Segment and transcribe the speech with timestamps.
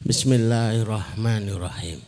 [0.00, 2.00] Bismillahirrahmanirrahim.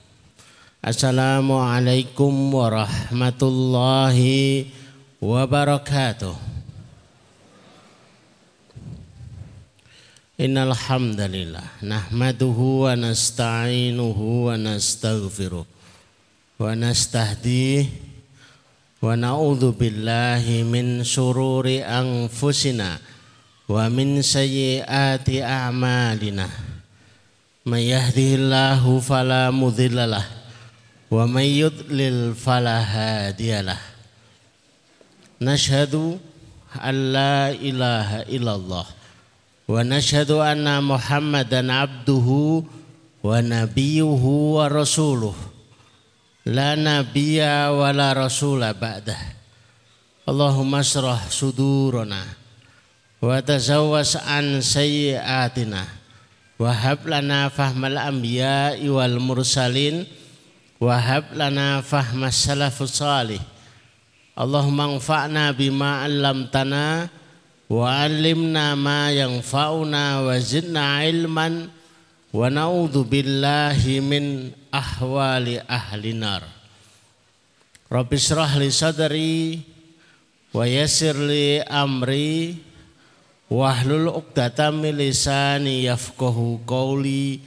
[0.81, 4.73] Assalamualaikum warahmatullahi
[5.21, 6.33] wabarakatuh.
[10.41, 17.93] Innal hamdalillah nahmaduhu wa nasta'inuhu wa nastaghfiruh wa nastahdihi
[19.05, 23.05] wa na'udzu billahi min sururi anfusina
[23.69, 26.72] wa min sayyiati a'malina.
[27.66, 30.26] من يهده الله فلا مضل له
[31.12, 33.78] ومن يضلل فلا هادي له
[35.42, 36.20] نشهد
[36.84, 38.86] أن لا إله إلا الله
[39.68, 42.28] ونشهد أن محمدا عبده
[43.24, 44.24] ونبيه
[44.58, 45.36] ورسوله
[46.46, 49.18] لا نبي ولا رسول بعده
[50.30, 52.24] اللهم اشرح صدورنا
[53.22, 55.84] وتزوس عن سيئاتنا
[56.63, 60.07] Wahab lana fahmal anbiya wal mursalin.
[60.79, 63.43] Wahab lana fahmas salafus salih.
[64.39, 67.11] Allahumma anfa'na bima 'allamtana
[67.67, 71.67] wa 'allimna ma yanfa'una wa zidna ilman.
[72.31, 76.47] Wa na'udzu billahi min ahwali ahli nar.
[77.91, 79.59] Rabbi shrah li sadri
[80.55, 82.55] wa yassir li amri
[83.53, 87.45] Wahlul uqdatam lisani yafqahu qawli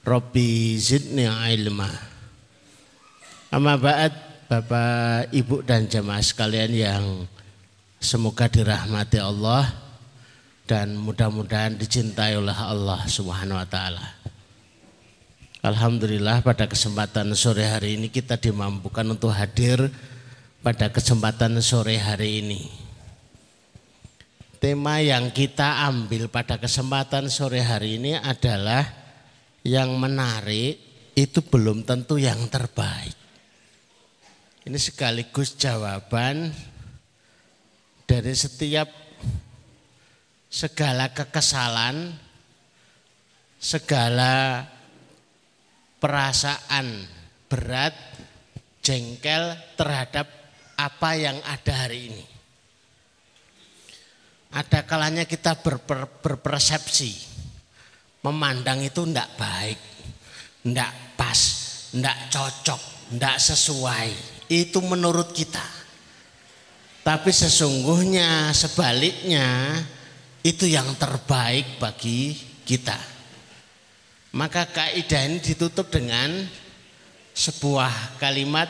[0.00, 1.92] Rabbi zidni ilma.
[3.52, 7.04] Amma ba'd Bapak, Ibu dan jemaah sekalian yang
[8.00, 9.68] semoga dirahmati Allah
[10.64, 14.04] dan mudah-mudahan dicintai oleh Allah Subhanahu wa taala.
[15.60, 19.92] Alhamdulillah pada kesempatan sore hari ini kita dimampukan untuk hadir
[20.64, 22.81] pada kesempatan sore hari ini
[24.62, 28.86] Tema yang kita ambil pada kesempatan sore hari ini adalah
[29.66, 30.78] yang menarik
[31.18, 33.10] itu belum tentu yang terbaik.
[34.62, 36.54] Ini sekaligus jawaban
[38.06, 38.86] dari setiap
[40.46, 42.14] segala kekesalan,
[43.58, 44.62] segala
[45.98, 47.02] perasaan
[47.50, 47.98] berat,
[48.78, 50.30] jengkel terhadap
[50.78, 52.31] apa yang ada hari ini.
[54.52, 57.16] Ada kalanya kita berper, berpersepsi,
[58.20, 59.80] memandang itu tidak baik,
[60.60, 61.40] tidak pas,
[61.88, 62.82] tidak cocok,
[63.16, 64.08] tidak sesuai.
[64.52, 65.64] Itu menurut kita.
[67.02, 69.80] Tapi sesungguhnya sebaliknya
[70.44, 72.36] itu yang terbaik bagi
[72.68, 73.00] kita.
[74.36, 76.44] Maka kaidah ini ditutup dengan
[77.32, 78.68] sebuah kalimat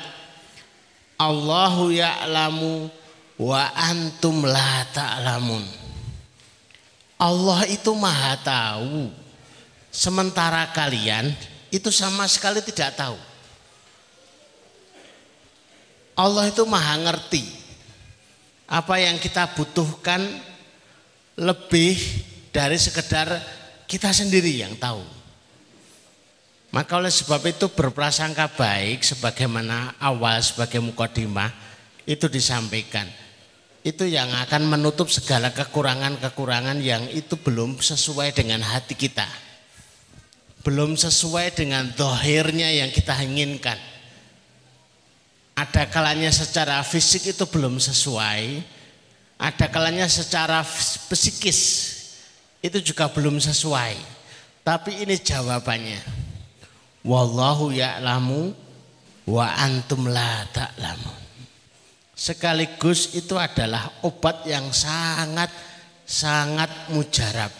[1.19, 3.02] Allahu ya'lamu
[3.41, 5.65] wa antum la ta'lamun.
[7.23, 9.09] Allah itu maha tahu.
[9.93, 11.31] Sementara kalian
[11.71, 13.19] itu sama sekali tidak tahu.
[16.19, 17.45] Allah itu maha ngerti.
[18.67, 20.21] Apa yang kita butuhkan
[21.37, 21.97] lebih
[22.53, 23.29] dari sekedar
[23.89, 25.05] kita sendiri yang tahu.
[26.73, 31.53] Maka oleh sebab itu berprasangka baik sebagaimana awal sebagai mukodimah
[32.09, 33.05] itu disampaikan
[33.83, 39.27] itu yang akan menutup segala kekurangan-kekurangan yang itu belum sesuai dengan hati kita.
[40.63, 43.75] Belum sesuai dengan dohirnya yang kita inginkan.
[45.59, 48.63] Ada kalanya secara fisik itu belum sesuai.
[49.43, 50.63] Ada kalanya secara
[51.11, 51.61] psikis
[52.63, 53.99] itu juga belum sesuai.
[54.63, 55.99] Tapi ini jawabannya.
[57.03, 58.55] Wallahu ya'lamu
[59.27, 61.22] wa antum la ta'lamun
[62.23, 65.51] sekaligus itu adalah obat yang sangat
[66.07, 67.51] sangat mujarab.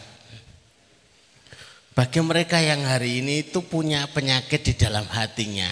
[1.93, 5.69] Bagi mereka yang hari ini itu punya penyakit di dalam hatinya.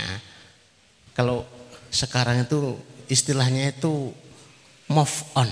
[1.14, 1.46] Kalau
[1.94, 2.74] sekarang itu
[3.06, 4.10] istilahnya itu
[4.90, 5.48] move on.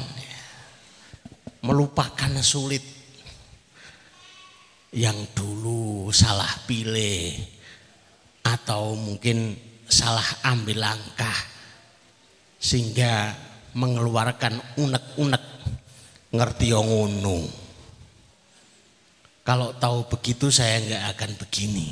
[1.62, 2.82] Melupakan sulit.
[4.90, 7.38] Yang dulu salah pilih
[8.40, 9.52] atau mungkin
[9.84, 11.57] salah ambil langkah
[12.58, 13.32] sehingga
[13.78, 15.44] mengeluarkan unek-unek
[16.34, 17.40] ngerti ngono.
[19.46, 21.88] Kalau tahu begitu saya nggak akan begini.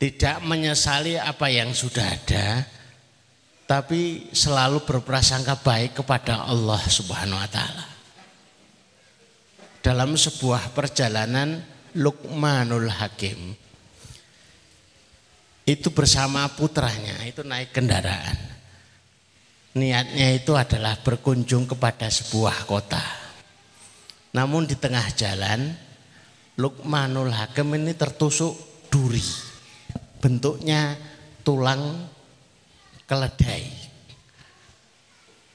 [0.00, 2.66] Tidak menyesali apa yang sudah ada,
[3.68, 7.86] tapi selalu berprasangka baik kepada Allah Subhanahu wa taala.
[9.82, 11.62] Dalam sebuah perjalanan
[11.98, 13.54] Lukmanul Hakim
[15.62, 18.51] itu bersama putranya itu naik kendaraan
[19.72, 23.00] niatnya itu adalah berkunjung kepada sebuah kota.
[24.32, 25.72] Namun di tengah jalan
[26.60, 28.52] Lukmanul Hakim ini tertusuk
[28.92, 29.24] duri.
[30.20, 30.96] Bentuknya
[31.40, 32.08] tulang
[33.08, 33.64] keledai.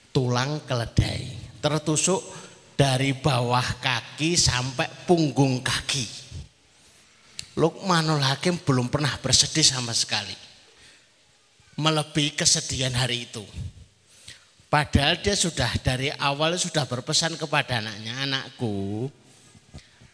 [0.10, 1.22] Tulang keledai.
[1.62, 2.22] Tertusuk
[2.74, 6.06] dari bawah kaki sampai punggung kaki.
[7.58, 10.34] Lukmanul Hakim belum pernah bersedih sama sekali.
[11.78, 13.46] Melebihi kesedihan hari itu.
[14.68, 19.08] Padahal dia sudah dari awal sudah berpesan kepada anaknya, anakku,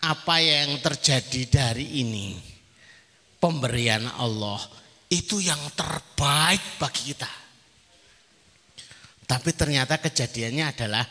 [0.06, 2.38] apa yang terjadi dari ini,
[3.42, 4.62] pemberian Allah
[5.10, 7.32] itu yang terbaik bagi kita.
[9.26, 11.06] Tapi ternyata kejadiannya adalah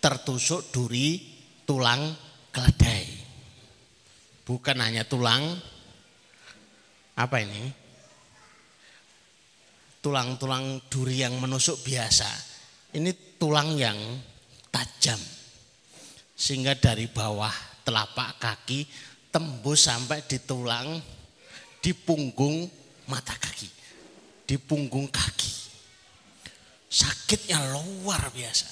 [0.00, 1.20] tertusuk duri
[1.68, 2.16] tulang
[2.48, 3.04] keledai.
[4.48, 5.52] Bukan hanya tulang,
[7.12, 7.77] apa ini?
[10.08, 12.24] Tulang-tulang duri yang menusuk biasa.
[12.96, 14.00] Ini tulang yang
[14.72, 15.20] tajam.
[16.32, 17.52] Sehingga dari bawah
[17.84, 18.88] telapak kaki
[19.28, 20.96] tembus sampai di tulang
[21.84, 22.64] di punggung
[23.12, 23.68] mata kaki.
[24.48, 25.52] Di punggung kaki.
[26.88, 28.68] Sakitnya luar biasa.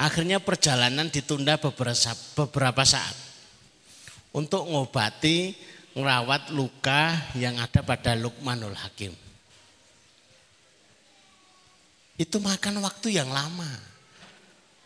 [0.00, 3.16] Akhirnya perjalanan ditunda beberapa, saat.
[4.32, 5.52] Untuk ngobati,
[5.92, 9.27] ngerawat luka yang ada pada Lukmanul Hakim
[12.18, 13.70] itu makan waktu yang lama.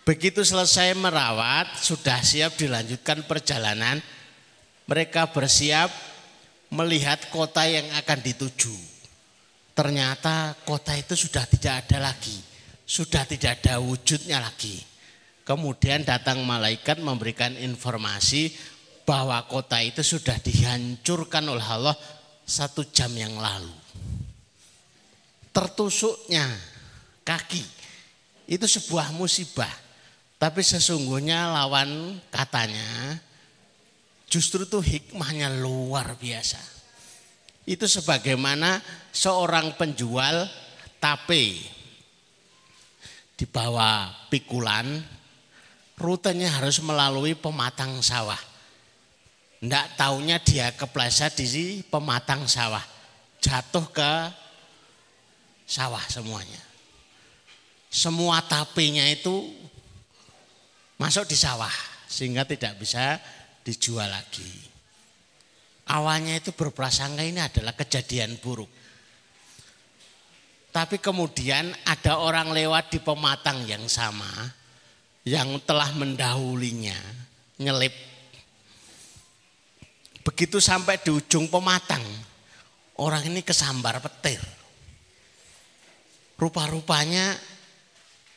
[0.04, 4.04] Begitu selesai merawat, sudah siap dilanjutkan perjalanan,
[4.84, 5.88] mereka bersiap
[6.68, 8.74] melihat kota yang akan dituju.
[9.72, 12.36] Ternyata kota itu sudah tidak ada lagi,
[12.84, 14.84] sudah tidak ada wujudnya lagi.
[15.42, 18.52] Kemudian datang malaikat memberikan informasi
[19.02, 21.96] bahwa kota itu sudah dihancurkan oleh Allah
[22.44, 23.72] satu jam yang lalu.
[25.50, 26.71] Tertusuknya
[27.22, 27.64] kaki.
[28.46, 29.70] Itu sebuah musibah.
[30.36, 33.14] Tapi sesungguhnya lawan katanya
[34.26, 36.58] justru itu hikmahnya luar biasa.
[37.62, 38.82] Itu sebagaimana
[39.14, 40.50] seorang penjual
[40.98, 41.62] tape
[43.38, 44.98] di bawah pikulan
[45.94, 48.38] rutenya harus melalui pematang sawah.
[49.62, 52.82] Tidak taunya dia kepleset di pematang sawah.
[53.38, 54.12] Jatuh ke
[55.70, 56.71] sawah semuanya
[57.92, 59.52] semua tapenya itu
[60.96, 61.72] masuk di sawah
[62.08, 63.20] sehingga tidak bisa
[63.60, 64.48] dijual lagi.
[65.92, 68.70] Awalnya itu berprasangka ini adalah kejadian buruk.
[70.72, 74.30] Tapi kemudian ada orang lewat di pematang yang sama
[75.28, 76.96] yang telah mendahulinya,
[77.60, 77.92] nyelip.
[80.24, 82.00] Begitu sampai di ujung pematang,
[83.04, 84.40] orang ini kesambar petir.
[86.40, 87.36] Rupa-rupanya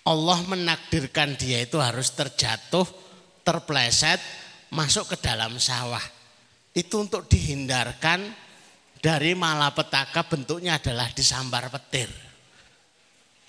[0.05, 2.85] Allah menakdirkan dia itu harus terjatuh,
[3.41, 4.21] terpleset,
[4.69, 6.01] masuk ke dalam sawah.
[6.77, 8.21] Itu untuk dihindarkan
[9.01, 12.09] dari malapetaka bentuknya adalah disambar petir.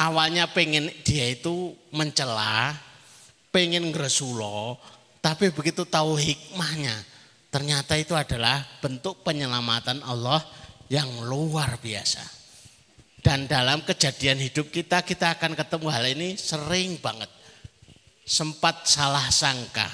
[0.01, 2.73] Awalnya pengen dia itu mencela,
[3.53, 4.81] pengen ngresulo,
[5.21, 6.93] tapi begitu tahu hikmahnya,
[7.49, 10.45] ternyata itu adalah bentuk penyelamatan Allah
[10.93, 12.36] yang luar biasa.
[13.27, 17.27] Dan dalam kejadian hidup kita, kita akan ketemu hal ini sering banget.
[18.23, 19.91] Sempat salah sangka.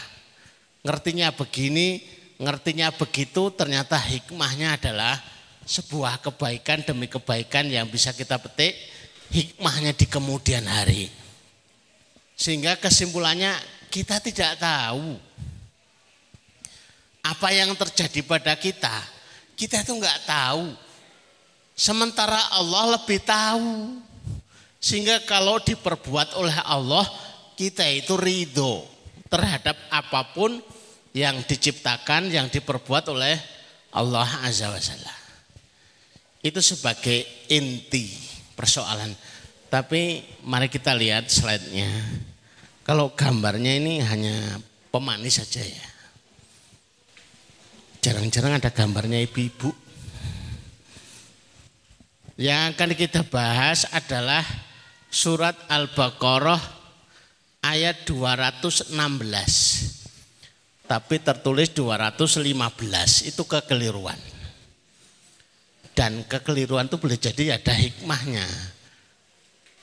[0.85, 2.05] Ngertinya begini,
[2.37, 5.17] ngertinya begitu, ternyata hikmahnya adalah
[5.65, 8.77] sebuah kebaikan demi kebaikan yang bisa kita petik
[9.33, 11.09] hikmahnya di kemudian hari.
[12.37, 13.57] Sehingga kesimpulannya
[13.89, 15.17] kita tidak tahu
[17.25, 18.93] apa yang terjadi pada kita.
[19.57, 20.92] Kita itu nggak tahu
[21.83, 23.99] Sementara Allah lebih tahu.
[24.79, 27.03] Sehingga kalau diperbuat oleh Allah,
[27.59, 28.87] kita itu ridho
[29.27, 30.63] terhadap apa pun
[31.11, 33.35] yang diciptakan, yang diperbuat oleh
[33.99, 35.15] Allah Azza wa Jalla.
[36.39, 38.15] Itu sebagai inti
[38.55, 39.11] persoalan.
[39.67, 41.91] Tapi mari kita lihat slide-nya.
[42.87, 44.59] Kalau gambarnya ini hanya
[44.95, 45.87] pemanis saja ya.
[48.03, 49.71] Jarang-jarang ada gambarnya ibu-ibu.
[52.43, 54.43] Yang akan kita bahas adalah
[55.07, 56.59] surat Al-Baqarah
[57.63, 58.99] ayat 216.
[60.91, 64.19] Tapi tertulis 215 itu kekeliruan.
[65.95, 68.43] Dan kekeliruan itu boleh jadi ada hikmahnya.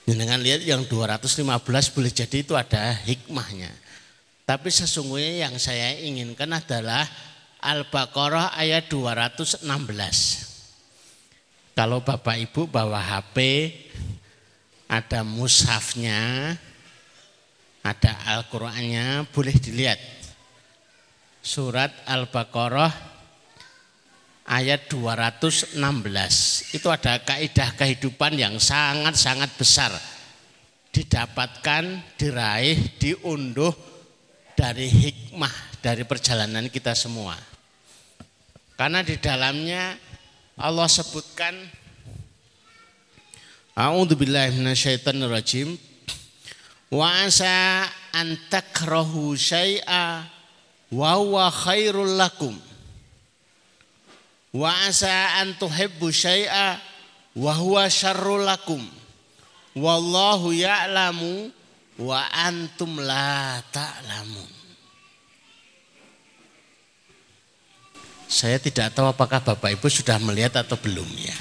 [0.03, 3.71] Dengan lihat yang 215 boleh jadi itu ada hikmahnya.
[4.43, 7.07] Tapi sesungguhnya yang saya inginkan adalah
[7.63, 10.48] Al-Baqarah ayat 216.
[11.79, 13.71] Kalau Bapak Ibu bawa HP,
[14.91, 16.51] ada mushafnya,
[17.79, 19.95] ada Al-Qur'annya, boleh dilihat.
[21.39, 22.91] Surat Al-Baqarah
[24.51, 25.79] ayat 216.
[26.75, 29.95] Itu ada kaidah kehidupan yang sangat-sangat besar.
[30.91, 33.71] Didapatkan, diraih, diunduh
[34.51, 37.39] dari hikmah dari perjalanan kita semua.
[38.75, 40.08] Karena di dalamnya
[40.59, 41.55] Allah sebutkan
[43.79, 45.79] A'udzubillahi minasyaitonirrajim.
[46.91, 50.27] Wa asa an takrahu syai'a
[50.91, 52.51] wa huwa khairul lakum.
[54.51, 56.75] Wa asa an tuhibbu syai'a
[57.39, 58.83] wa huwa syarrul lakum.
[59.79, 61.47] Wallahu ya'lamu
[62.03, 64.58] wa antum la ta'lamun
[68.29, 71.33] Saya tidak tahu apakah Bapak Ibu sudah melihat atau belum ya.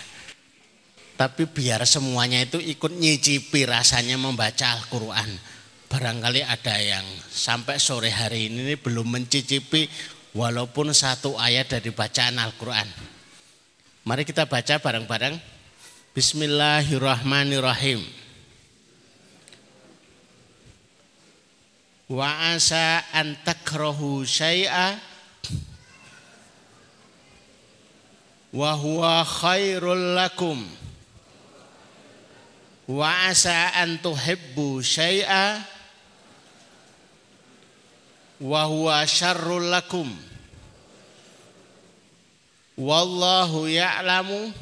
[1.21, 5.29] Tapi biar semuanya itu ikut nyicipi rasanya membaca Al-Quran.
[5.93, 9.85] Barangkali ada yang sampai sore hari ini belum mencicipi
[10.33, 12.89] walaupun satu ayat dari bacaan Al-Quran.
[14.09, 15.37] Mari kita baca bareng-bareng.
[16.17, 18.01] Bismillahirrahmanirrahim.
[22.09, 25.08] Wa asa an takrohu syai'a
[28.53, 30.65] wa huwa khairul lakum.
[32.89, 35.61] Wa asa an tuhibbu syai'a.
[38.41, 40.09] Wa huwa syarrul lakum.
[42.79, 44.55] Wallahu ya'lamu.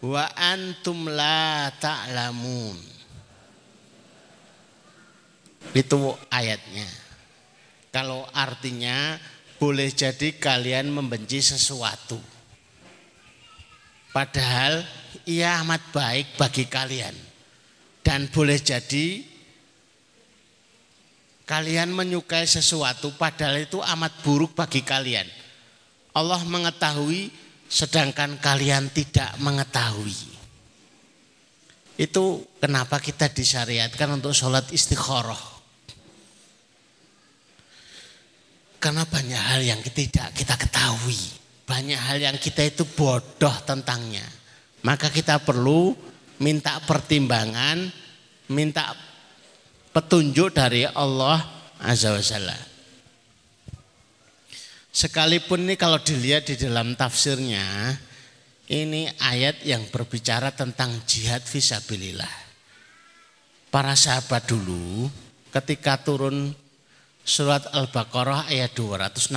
[0.00, 2.78] Wa antum la ta'lamun.
[5.74, 6.86] Itu ayatnya.
[7.90, 9.18] Kalau artinya
[9.60, 12.16] boleh jadi kalian membenci sesuatu.
[14.08, 14.80] Padahal
[15.28, 17.12] ia amat baik bagi kalian.
[18.00, 19.20] Dan boleh jadi
[21.44, 25.28] kalian menyukai sesuatu padahal itu amat buruk bagi kalian.
[26.16, 27.28] Allah mengetahui
[27.68, 30.16] sedangkan kalian tidak mengetahui.
[32.00, 35.59] Itu kenapa kita disyariatkan untuk sholat istikharah.
[38.80, 41.20] Karena banyak hal yang tidak kita ketahui.
[41.68, 44.24] Banyak hal yang kita itu bodoh tentangnya.
[44.80, 45.92] Maka kita perlu
[46.40, 47.92] minta pertimbangan,
[48.48, 48.96] minta
[49.92, 51.44] petunjuk dari Allah
[51.78, 52.58] Azza wa Jalla.
[54.90, 57.94] Sekalipun ini kalau dilihat di dalam tafsirnya,
[58.72, 62.34] ini ayat yang berbicara tentang jihad visabilillah.
[63.70, 65.06] Para sahabat dulu
[65.54, 66.50] ketika turun
[67.30, 69.30] surat Al-Baqarah ayat 216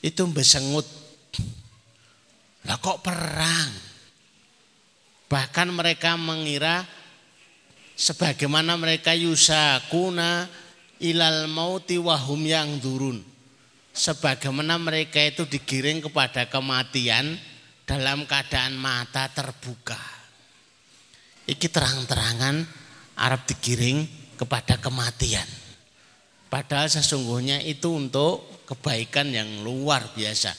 [0.00, 0.88] itu besengut.
[2.64, 3.68] Lah kok perang?
[5.28, 6.88] Bahkan mereka mengira
[7.92, 10.48] sebagaimana mereka yusakuna
[11.04, 13.20] ilal mauti wahum yang turun.
[13.92, 17.36] Sebagaimana mereka itu digiring kepada kematian
[17.84, 20.00] dalam keadaan mata terbuka.
[21.44, 22.64] Iki terang-terangan
[23.20, 24.08] Arab digiring
[24.40, 25.61] kepada kematian.
[26.52, 30.52] Padahal sesungguhnya itu untuk kebaikan yang luar biasa.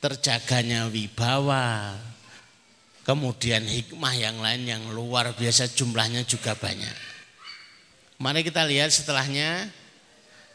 [0.00, 1.92] Terjaganya wibawa,
[3.04, 6.96] kemudian hikmah yang lain yang luar biasa jumlahnya juga banyak.
[8.24, 9.68] Mari kita lihat setelahnya.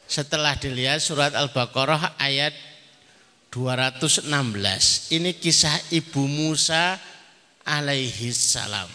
[0.10, 2.58] Setelah dilihat surat Al-Baqarah ayat
[3.54, 4.26] 216.
[5.14, 6.98] Ini kisah Ibu Musa
[7.62, 8.90] alaihi salam.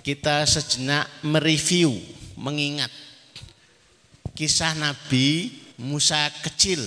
[0.00, 2.88] Kita sejenak mereview mengingat
[4.32, 6.80] kisah Nabi Musa kecil.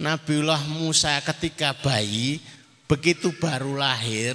[0.00, 2.40] Nabiullah Musa ketika bayi
[2.88, 4.32] begitu baru lahir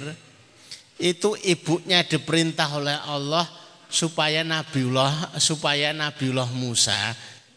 [0.96, 3.44] itu ibunya diperintah oleh Allah
[3.90, 6.94] supaya Nabiullah supaya Nabiullah Musa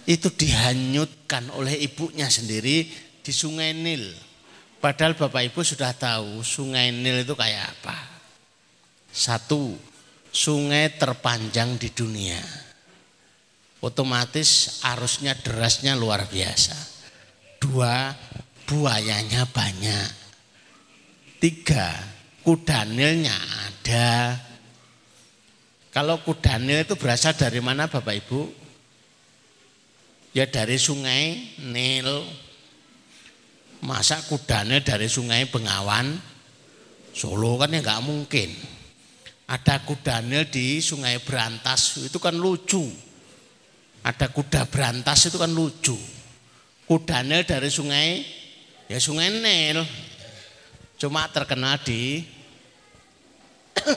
[0.09, 2.89] itu dihanyutkan oleh ibunya sendiri
[3.21, 4.09] di Sungai Nil.
[4.81, 7.97] Padahal Bapak Ibu sudah tahu Sungai Nil itu kayak apa.
[9.13, 9.77] Satu,
[10.29, 12.41] sungai terpanjang di dunia.
[13.79, 16.75] Otomatis arusnya derasnya luar biasa.
[17.59, 18.11] Dua,
[18.67, 20.09] buayanya banyak.
[21.39, 21.95] Tiga,
[22.43, 23.35] kudanilnya
[23.67, 24.35] ada.
[25.89, 28.41] Kalau kudanil itu berasal dari mana Bapak Ibu?
[30.35, 32.27] Ya dari sungai Nil.
[33.79, 36.19] Masa kudanil dari sungai Bengawan?
[37.15, 38.78] Solo kan ya nggak mungkin.
[39.49, 42.85] Ada kuda nil di Sungai Berantas itu kan lucu.
[44.05, 45.97] Ada kuda berantas itu kan lucu.
[46.85, 48.21] Kuda nil dari sungai
[48.85, 49.81] ya Sungai Nil.
[51.01, 52.21] Cuma terkenal di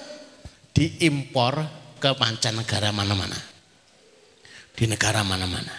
[0.77, 1.69] diimpor
[2.01, 3.37] ke mancanegara mana-mana.
[4.73, 5.77] Di negara mana-mana.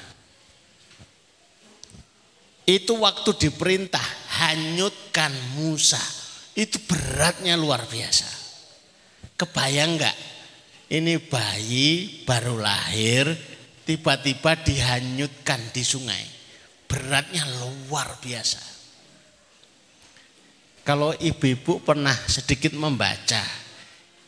[2.64, 4.06] Itu waktu diperintah
[4.38, 6.00] hanyutkan Musa.
[6.54, 8.43] Itu beratnya luar biasa.
[9.34, 10.18] Kebayang nggak?
[10.94, 13.34] Ini bayi baru lahir
[13.82, 16.26] tiba-tiba dihanyutkan di sungai.
[16.86, 18.62] Beratnya luar biasa.
[20.84, 23.42] Kalau ibu-ibu pernah sedikit membaca,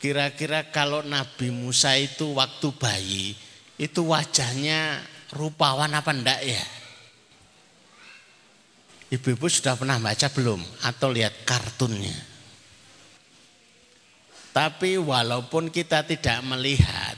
[0.00, 3.36] kira-kira kalau Nabi Musa itu waktu bayi,
[3.76, 5.04] itu wajahnya
[5.36, 6.64] rupawan apa enggak ya?
[9.06, 10.58] Ibu-ibu sudah pernah baca belum?
[10.82, 12.35] Atau lihat kartunnya?
[14.56, 17.12] Tapi walaupun kita tidak melihat,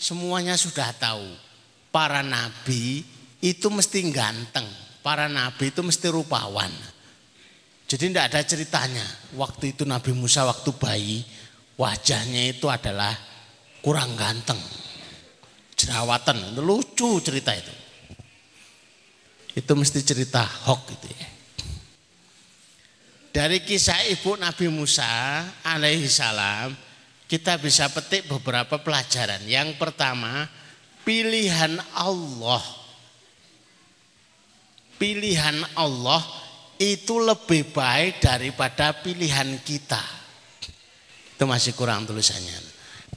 [0.00, 1.28] semuanya sudah tahu.
[1.92, 3.04] Para nabi
[3.44, 4.64] itu mesti ganteng,
[5.04, 6.72] para nabi itu mesti rupawan.
[7.84, 9.06] Jadi tidak ada ceritanya.
[9.36, 11.22] Waktu itu Nabi Musa waktu bayi,
[11.76, 13.14] wajahnya itu adalah
[13.78, 14.58] kurang ganteng.
[15.76, 17.74] Jerawatan, lucu cerita itu.
[19.54, 21.35] Itu mesti cerita hoax itu ya.
[23.36, 25.04] Dari kisah ibu Nabi Musa
[25.60, 26.72] alaihi salam
[27.28, 29.44] kita bisa petik beberapa pelajaran.
[29.44, 30.48] Yang pertama,
[31.04, 32.64] pilihan Allah.
[34.96, 36.24] Pilihan Allah
[36.80, 40.00] itu lebih baik daripada pilihan kita.
[41.36, 42.56] Itu masih kurang tulisannya.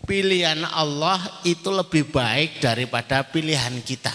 [0.04, 4.12] Pilihan Allah itu lebih baik daripada pilihan kita.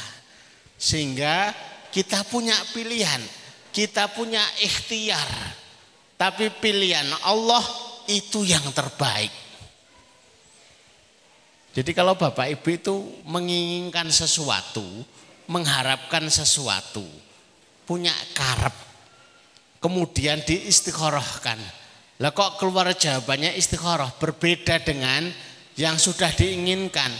[0.76, 1.56] Sehingga
[1.88, 3.24] kita punya pilihan,
[3.72, 5.63] kita punya ikhtiar.
[6.14, 7.64] Tapi pilihan Allah
[8.06, 9.32] itu yang terbaik.
[11.74, 12.94] Jadi kalau Bapak Ibu itu
[13.26, 14.84] menginginkan sesuatu,
[15.50, 17.02] mengharapkan sesuatu,
[17.82, 18.72] punya karep,
[19.82, 21.58] kemudian diistikharahkan.
[22.22, 25.26] Lah kok keluar jawabannya istikharah berbeda dengan
[25.74, 27.10] yang sudah diinginkan.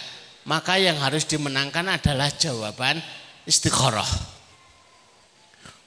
[0.45, 3.03] Maka yang harus dimenangkan adalah jawaban
[3.49, 4.07] istikharah.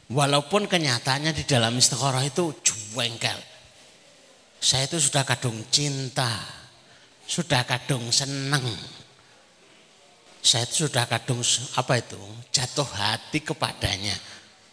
[0.08, 2.56] Walaupun kenyataannya di dalam istiqoroh itu
[3.06, 3.40] jengkel.
[4.58, 6.42] Saya itu sudah kadung cinta,
[7.28, 8.66] sudah kadung seneng.
[10.42, 11.44] Saya itu sudah kadung
[11.78, 14.16] apa itu jatuh hati kepadanya.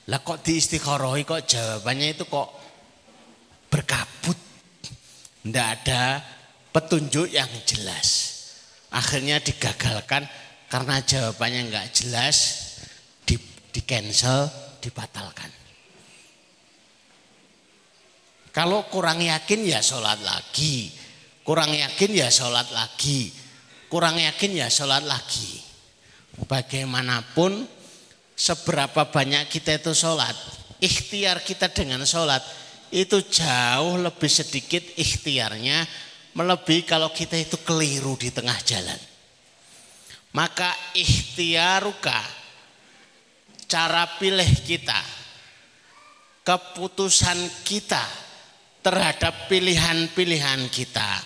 [0.08, 2.48] Lah kok di istiqoroh kok jawabannya itu kok
[3.68, 4.38] berkabut.
[5.44, 6.24] Tidak ada
[6.72, 8.32] petunjuk yang jelas.
[8.94, 10.24] Akhirnya digagalkan
[10.70, 12.36] karena jawabannya nggak jelas,
[13.26, 13.36] di,
[13.70, 14.48] di cancel,
[14.80, 15.63] dibatalkan.
[18.54, 20.86] Kalau kurang yakin ya sholat lagi.
[21.42, 23.34] Kurang yakin ya sholat lagi.
[23.90, 25.58] Kurang yakin ya sholat lagi.
[26.46, 27.66] Bagaimanapun
[28.38, 30.38] seberapa banyak kita itu sholat.
[30.78, 32.46] Ikhtiar kita dengan sholat
[32.94, 35.82] itu jauh lebih sedikit ikhtiarnya
[36.38, 39.00] melebihi kalau kita itu keliru di tengah jalan.
[40.30, 42.22] Maka ikhtiaruka
[43.66, 44.98] cara pilih kita,
[46.46, 48.23] keputusan kita
[48.84, 51.24] terhadap pilihan-pilihan kita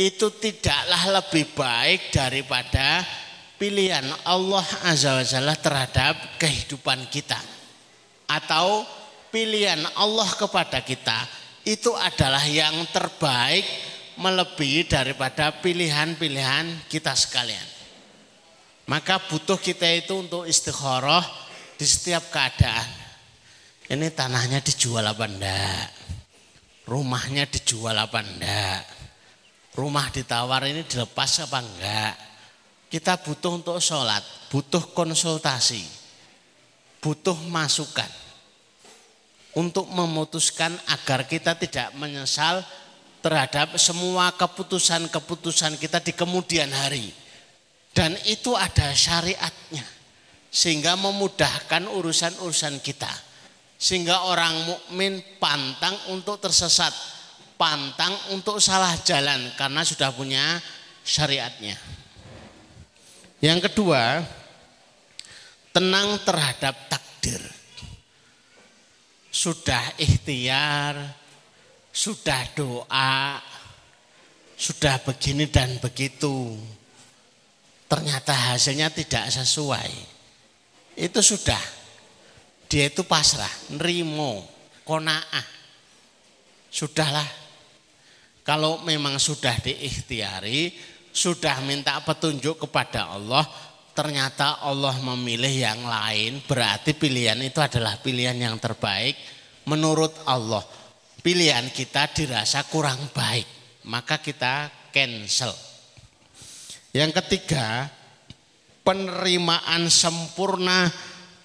[0.00, 3.04] itu tidaklah lebih baik daripada
[3.60, 7.36] pilihan Allah Azza wa Jalla terhadap kehidupan kita
[8.28, 8.84] atau
[9.28, 11.28] pilihan Allah kepada kita
[11.68, 13.64] itu adalah yang terbaik
[14.16, 17.68] melebihi daripada pilihan-pilihan kita sekalian.
[18.86, 21.26] Maka butuh kita itu untuk istikharah
[21.74, 22.86] di setiap keadaan.
[23.90, 26.05] Ini tanahnya dijual apa enggak?
[26.86, 28.82] Rumahnya dijual apa enggak?
[29.74, 32.14] Rumah ditawar ini dilepas apa enggak?
[32.86, 35.82] Kita butuh untuk sholat, butuh konsultasi,
[37.02, 38.08] butuh masukan.
[39.58, 42.62] Untuk memutuskan agar kita tidak menyesal
[43.18, 47.10] terhadap semua keputusan-keputusan kita di kemudian hari.
[47.90, 49.82] Dan itu ada syariatnya
[50.52, 53.25] sehingga memudahkan urusan-urusan kita.
[53.76, 56.92] Sehingga orang mukmin pantang untuk tersesat,
[57.60, 60.60] pantang untuk salah jalan karena sudah punya
[61.04, 61.76] syariatnya.
[63.44, 64.24] Yang kedua,
[65.76, 67.40] tenang terhadap takdir.
[69.28, 71.12] Sudah ikhtiar,
[71.92, 73.36] sudah doa,
[74.56, 76.56] sudah begini dan begitu.
[77.86, 80.16] Ternyata hasilnya tidak sesuai
[80.96, 81.60] itu sudah
[82.66, 84.42] dia itu pasrah, nerimo,
[84.82, 85.46] konaah.
[86.70, 87.26] Sudahlah.
[88.46, 90.70] Kalau memang sudah diikhtiari,
[91.10, 93.42] sudah minta petunjuk kepada Allah,
[93.96, 99.16] ternyata Allah memilih yang lain, berarti pilihan itu adalah pilihan yang terbaik
[99.66, 100.62] menurut Allah.
[101.24, 103.48] Pilihan kita dirasa kurang baik,
[103.88, 105.50] maka kita cancel.
[106.94, 107.90] Yang ketiga,
[108.86, 110.86] penerimaan sempurna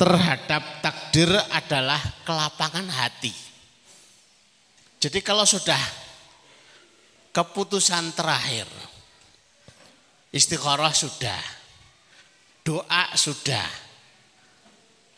[0.02, 3.30] terhadap takdir adalah kelapangan hati.
[4.98, 5.78] Jadi kalau sudah
[7.30, 8.66] keputusan terakhir,
[10.34, 11.38] istikharah sudah,
[12.66, 13.70] doa sudah,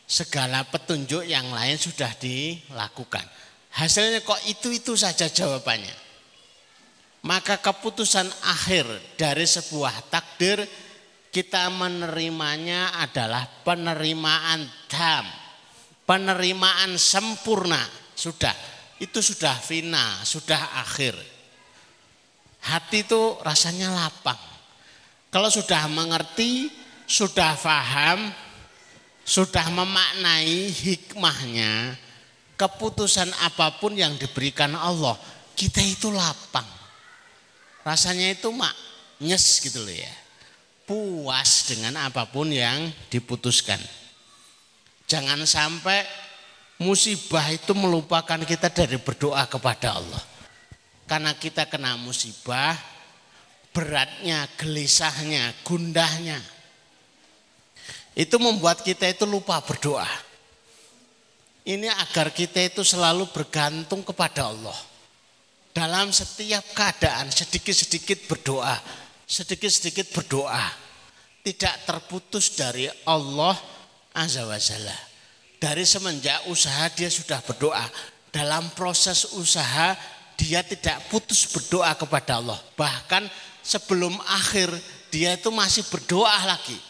[0.04, 3.24] segala petunjuk yang lain sudah dilakukan.
[3.80, 5.96] Hasilnya kok itu-itu saja jawabannya.
[7.24, 8.84] Maka keputusan akhir
[9.16, 10.60] dari sebuah takdir
[11.34, 15.26] kita menerimanya adalah penerimaan dam.
[16.06, 17.82] Penerimaan sempurna.
[18.14, 18.54] Sudah,
[19.02, 21.18] itu sudah final, sudah akhir.
[22.70, 24.38] Hati itu rasanya lapang.
[25.34, 26.70] Kalau sudah mengerti,
[27.10, 28.30] sudah paham,
[29.26, 31.98] sudah memaknai hikmahnya,
[32.54, 35.18] keputusan apa pun yang diberikan Allah,
[35.58, 36.68] kita itu lapang.
[37.82, 38.72] Rasanya itu mak
[39.18, 40.23] nyes gitu loh ya.
[40.84, 43.80] Puas dengan apa pun yang diputuskan.
[45.08, 46.04] Jangan sampai
[46.80, 50.22] musibah itu melupakan kita dari berdoa kepada Allah.
[51.04, 52.76] Karena kita kena musibah,
[53.72, 56.40] beratnya, gelisahnya, gundahnya,
[58.14, 60.06] itu membuat kita itu lupa berdoa.
[61.64, 64.76] Ini agar kita itu selalu bergantung kepada Allah.
[65.74, 68.78] Dalam setiap keadaan sedikit-sedikit berdoa,
[69.24, 70.64] sedikit-sedikit berdoa.
[71.44, 73.56] Tidak terputus dari Allah
[74.16, 74.96] Azza wa Jalla.
[75.60, 77.84] Dari semenjak usaha dia sudah berdoa.
[78.32, 79.92] Dalam proses usaha
[80.40, 82.56] dia tidak putus berdoa kepada Allah.
[82.76, 83.28] Bahkan
[83.60, 84.72] sebelum akhir
[85.12, 86.80] dia itu masih berdoa lagi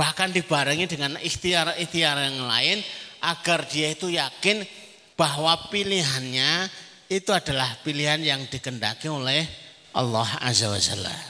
[0.00, 2.80] Bahkan dibarengi dengan ikhtiar-ikhtiar yang lain
[3.20, 4.64] agar dia itu yakin
[5.12, 6.72] bahwa pilihannya
[7.12, 9.44] itu adalah pilihan yang dikendaki oleh
[9.92, 11.29] Allah Azza wa Jalla.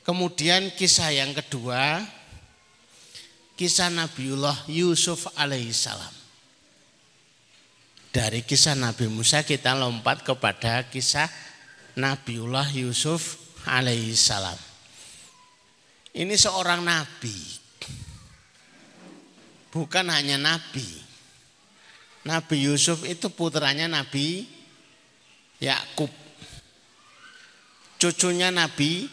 [0.00, 2.00] Kemudian kisah yang kedua,
[3.54, 6.16] kisah Nabiullah Yusuf alaihissalam.
[8.10, 11.30] Dari kisah Nabi Musa kita lompat kepada kisah
[11.94, 14.58] Nabiullah Yusuf alaihissalam.
[16.10, 17.38] Ini seorang nabi.
[19.70, 20.82] Bukan hanya nabi.
[22.26, 24.44] Nabi Yusuf itu putranya Nabi
[25.62, 26.10] Yakub.
[28.00, 29.08] Cucunya Nabi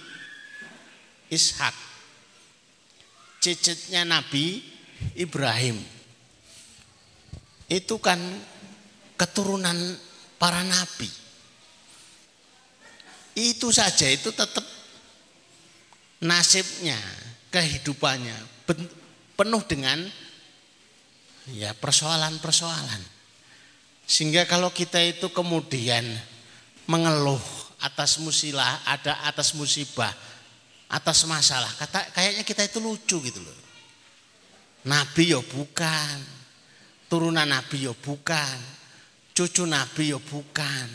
[1.31, 1.75] Ishak.
[3.43, 4.63] Cicitnya Nabi
[5.15, 5.77] Ibrahim.
[7.67, 8.17] Itu kan
[9.19, 9.75] keturunan
[10.39, 11.09] para nabi.
[13.37, 14.63] Itu saja itu tetap
[16.23, 16.97] nasibnya,
[17.53, 18.33] kehidupannya
[19.37, 20.01] penuh dengan
[21.53, 23.03] ya persoalan-persoalan.
[24.07, 26.07] Sehingga kalau kita itu kemudian
[26.87, 27.43] mengeluh
[27.83, 30.09] atas musilah, ada atas musibah,
[30.87, 33.57] atas masalah, kata kayaknya kita itu lucu gitu loh.
[34.87, 36.17] Nabi ya bukan,
[37.11, 38.57] turunan nabi ya bukan,
[39.35, 40.87] cucu nabi ya bukan.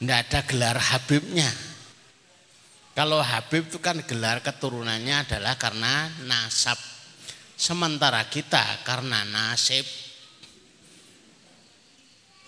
[0.00, 1.48] Tidak ada gelar Habibnya.
[2.94, 6.76] Kalau Habib itu kan gelar keturunannya adalah karena nasab.
[7.54, 9.86] Sementara kita karena nasib.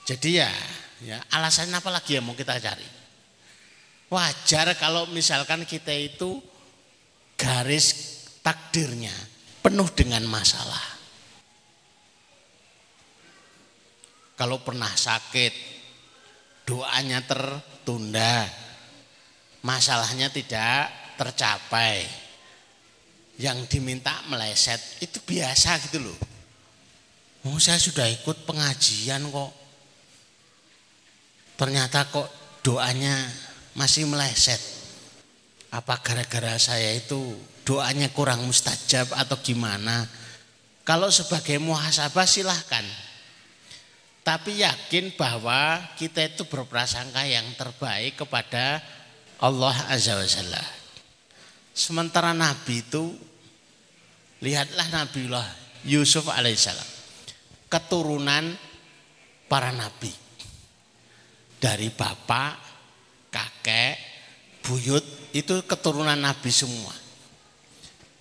[0.07, 0.53] Jadi ya,
[1.03, 2.87] ya alasannya apa lagi yang mau kita cari?
[4.07, 6.39] Wajar kalau misalkan kita itu
[7.35, 9.13] garis takdirnya
[9.67, 10.95] penuh dengan masalah.
[14.39, 15.53] Kalau pernah sakit,
[16.69, 18.47] doanya tertunda,
[19.67, 22.07] masalahnya tidak tercapai.
[23.37, 26.19] Yang diminta meleset itu biasa gitu loh.
[27.45, 29.53] Oh, saya sudah ikut pengajian kok.
[31.61, 32.29] Ternyata kok
[32.65, 33.29] doanya
[33.77, 34.59] masih meleset.
[35.69, 40.09] Apa gara-gara saya itu doanya kurang mustajab atau gimana?
[40.83, 42.87] Kalau sebagai muhasabah silahkan.
[44.27, 48.83] Tapi yakin bahwa kita itu berprasangka yang terbaik kepada
[49.39, 50.65] Allah Azza wa Jalla.
[51.71, 53.15] Sementara Nabi itu
[54.43, 55.47] lihatlah Nabiullah
[55.87, 56.91] Yusuf alaihissalam.
[57.71, 58.59] Keturunan
[59.47, 60.11] para nabi.
[61.57, 62.66] Dari bapak,
[63.31, 63.97] kakek,
[64.65, 66.95] buyut itu keturunan nabi semua.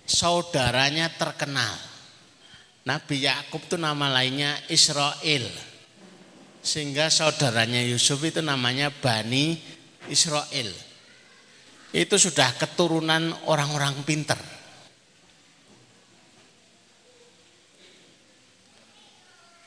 [0.06, 1.74] Saudaranya terkenal.
[2.86, 5.46] Nabi Yakub itu nama lainnya Israel.
[6.62, 9.58] Sehingga saudaranya Yusuf itu namanya Bani
[10.06, 10.70] Israel
[11.96, 14.36] itu sudah keturunan orang-orang pinter.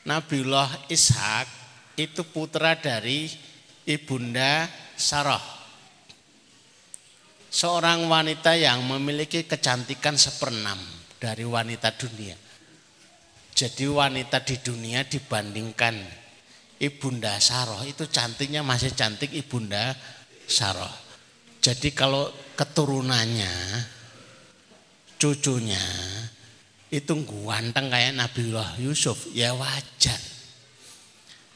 [0.05, 1.47] Nabiullah Ishak
[1.97, 3.29] itu putra dari
[3.85, 4.69] ibunda
[4.99, 5.39] Sarah.
[7.49, 10.77] Seorang wanita yang memiliki kecantikan seperenam
[11.17, 12.35] dari wanita dunia.
[13.55, 15.95] Jadi wanita di dunia dibandingkan
[16.79, 19.91] Ibunda Saroh itu cantiknya masih cantik Ibunda
[20.47, 20.93] Saroh.
[21.59, 23.51] Jadi kalau keturunannya,
[25.19, 25.83] cucunya
[26.87, 30.21] itu ganteng kayak Nabiullah Yusuf ya wajar.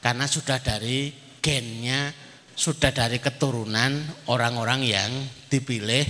[0.04, 2.12] Karena sudah dari gennya,
[2.54, 5.12] sudah dari keturunan orang-orang yang
[5.50, 6.06] dipilih,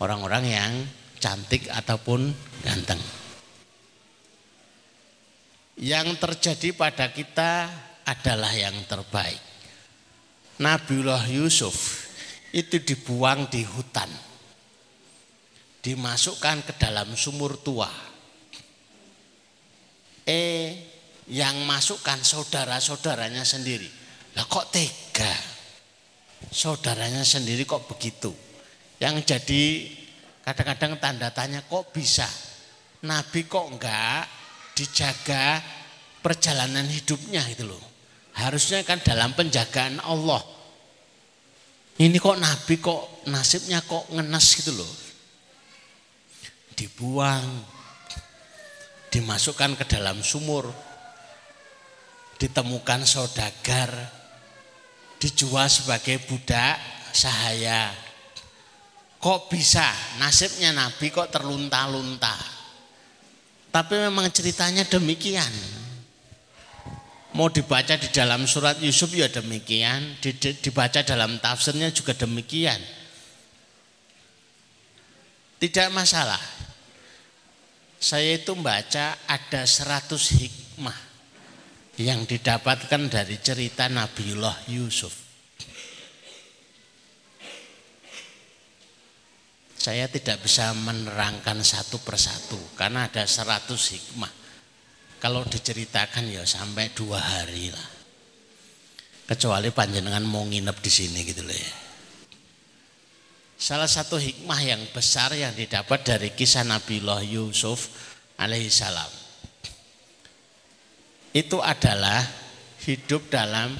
[0.00, 0.72] orang-orang yang
[1.20, 2.32] cantik ataupun
[2.64, 3.00] ganteng.
[5.80, 7.72] Yang terjadi pada kita
[8.04, 9.40] adalah yang terbaik.
[10.60, 12.04] Nabiullah Yusuf
[12.52, 14.12] itu dibuang di hutan.
[15.80, 17.88] Dimasukkan ke dalam sumur tua.
[20.28, 20.68] Eh,
[21.32, 23.88] yang masukkan saudara-saudaranya sendiri.
[24.36, 25.59] Lah kok tega?
[26.48, 28.32] Saudaranya sendiri kok begitu?
[28.96, 29.62] Yang jadi
[30.40, 32.24] kadang-kadang tanda tanya kok bisa?
[33.04, 34.24] Nabi kok enggak
[34.72, 35.60] dijaga
[36.24, 37.80] perjalanan hidupnya itu loh.
[38.36, 40.40] Harusnya kan dalam penjagaan Allah.
[42.00, 44.92] Ini kok Nabi kok nasibnya kok ngenes gitu loh.
[46.72, 47.44] Dibuang,
[49.12, 50.64] dimasukkan ke dalam sumur,
[52.40, 53.92] ditemukan saudagar,
[55.20, 56.80] dijual sebagai budak
[57.12, 57.92] sahaya.
[59.20, 59.84] Kok bisa
[60.16, 62.32] nasibnya Nabi kok terlunta-lunta.
[63.68, 65.52] Tapi memang ceritanya demikian.
[67.36, 70.18] Mau dibaca di dalam surat Yusuf ya demikian,
[70.64, 72.80] dibaca dalam tafsirnya juga demikian.
[75.60, 76.40] Tidak masalah.
[78.00, 80.08] Saya itu membaca ada 100
[80.40, 81.09] hikmah
[82.00, 85.12] yang didapatkan dari cerita Nabiullah Yusuf.
[89.80, 94.32] Saya tidak bisa menerangkan satu persatu karena ada 100 hikmah.
[95.20, 97.88] Kalau diceritakan ya sampai dua hari lah.
[99.28, 101.72] Kecuali panjenengan mau nginep di sini gitu loh ya.
[103.60, 107.92] Salah satu hikmah yang besar yang didapat dari kisah Nabi Allah Yusuf
[108.40, 109.19] alaihissalam.
[111.30, 112.26] Itu adalah
[112.82, 113.78] hidup dalam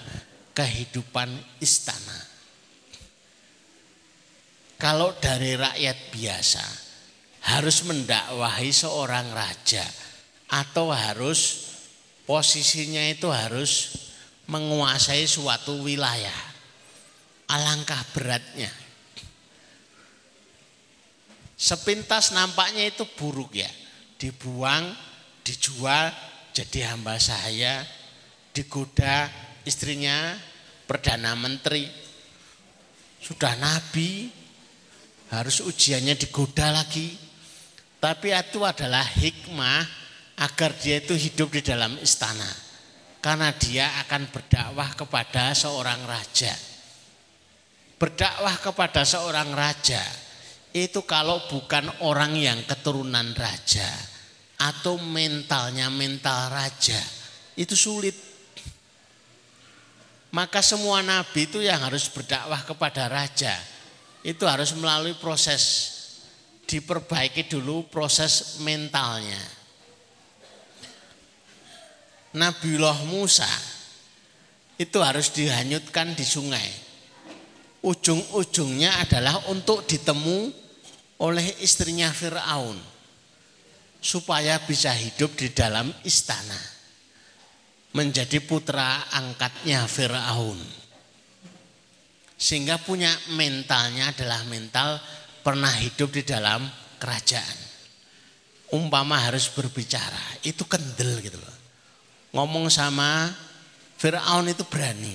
[0.54, 2.18] kehidupan istana.
[4.80, 6.64] Kalau dari rakyat biasa
[7.52, 9.84] harus mendakwahi seorang raja
[10.48, 11.68] atau harus
[12.24, 13.98] posisinya itu harus
[14.48, 16.40] menguasai suatu wilayah.
[17.50, 18.70] Alangkah beratnya.
[21.60, 23.68] Sepintas nampaknya itu buruk ya.
[24.16, 24.96] Dibuang,
[25.44, 26.08] dijual
[26.50, 27.86] jadi hamba saya,
[28.50, 29.30] digoda
[29.62, 30.34] istrinya
[30.84, 31.86] perdana menteri.
[33.20, 34.26] Sudah nabi,
[35.30, 37.14] harus ujiannya digoda lagi.
[38.00, 39.84] Tapi itu adalah hikmah
[40.40, 42.48] agar dia itu hidup di dalam istana.
[43.20, 46.56] Karena dia akan berdakwah kepada seorang raja.
[48.00, 50.00] Berdakwah kepada seorang raja
[50.72, 54.09] itu kalau bukan orang yang keturunan raja
[54.60, 57.00] atau mentalnya mental raja.
[57.56, 58.12] Itu sulit.
[60.30, 63.56] Maka semua nabi itu yang harus berdakwah kepada raja.
[64.20, 65.96] Itu harus melalui proses.
[66.68, 69.40] Diperbaiki dulu proses mentalnya.
[72.30, 73.48] Nabiullah Musa
[74.78, 76.68] itu harus dihanyutkan di sungai.
[77.82, 80.52] Ujung-ujungnya adalah untuk ditemu
[81.18, 82.89] oleh istrinya Firaun
[84.00, 86.58] supaya bisa hidup di dalam istana.
[87.90, 90.58] Menjadi putra angkatnya Firaun.
[92.40, 94.96] Sehingga punya mentalnya adalah mental
[95.44, 96.64] pernah hidup di dalam
[96.96, 97.58] kerajaan.
[98.70, 101.60] Umpama harus berbicara, itu kendel gitu loh
[102.34, 103.30] ngomong sama
[104.00, 105.14] Fir'aun itu berani.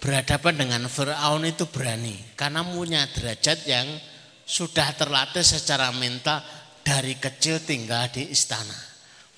[0.00, 2.16] Berhadapan dengan Fir'aun itu berani.
[2.38, 3.86] Karena punya derajat yang
[4.46, 6.38] sudah terlatih secara mental
[6.86, 8.78] dari kecil tinggal di istana.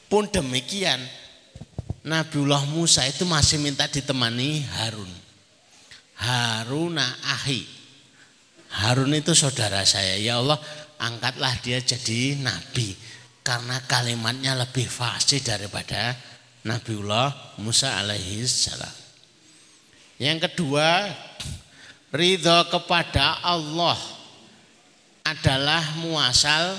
[0.04, 1.00] Pun demikian
[2.04, 5.12] Nabiullah Musa itu masih minta ditemani Harun.
[6.20, 7.64] Haruna ahi.
[8.84, 10.20] Harun itu saudara saya.
[10.20, 10.60] Ya Allah
[11.00, 12.92] angkatlah dia jadi nabi.
[13.40, 16.12] Karena kalimatnya lebih fasih daripada
[16.68, 18.92] Nabiullah Musa alaihi salam.
[20.20, 21.08] Yang kedua,
[22.12, 23.96] ridho kepada Allah
[25.24, 26.76] adalah muasal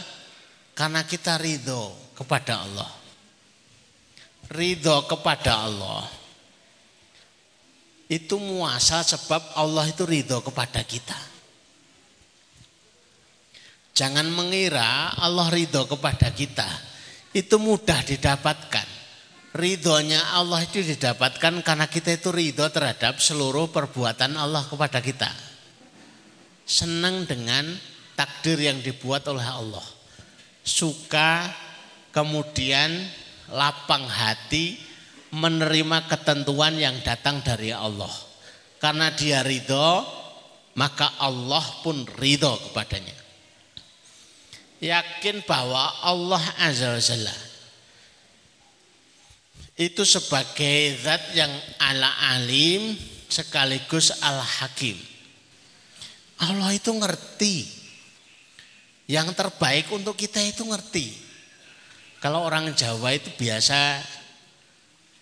[0.80, 2.88] karena kita ridho kepada Allah.
[4.48, 6.08] Ridho kepada Allah
[8.08, 11.20] itu muasal sebab Allah itu ridho kepada kita.
[13.92, 16.66] Jangan mengira Allah ridho kepada kita.
[17.36, 18.88] Itu mudah didapatkan.
[19.50, 25.28] ridhonya Allah itu didapatkan karena kita itu ridho terhadap seluruh perbuatan Allah kepada kita.
[26.64, 27.66] Senang dengan
[28.16, 29.99] takdir yang dibuat oleh Allah.
[30.70, 31.50] Suka
[32.14, 32.94] kemudian
[33.50, 34.78] lapang hati
[35.34, 38.14] menerima ketentuan yang datang dari Allah.
[38.78, 40.06] Karena dia ridho,
[40.78, 43.18] maka Allah pun ridho kepadanya.
[44.80, 47.36] Yakin bahwa Allah Azza wa Jalla
[49.80, 53.00] itu sebagai zat yang ala alim
[53.32, 55.00] sekaligus al hakim.
[56.44, 57.79] Allah itu ngerti.
[59.10, 61.10] Yang terbaik untuk kita itu ngerti.
[62.22, 64.06] Kalau orang Jawa itu biasa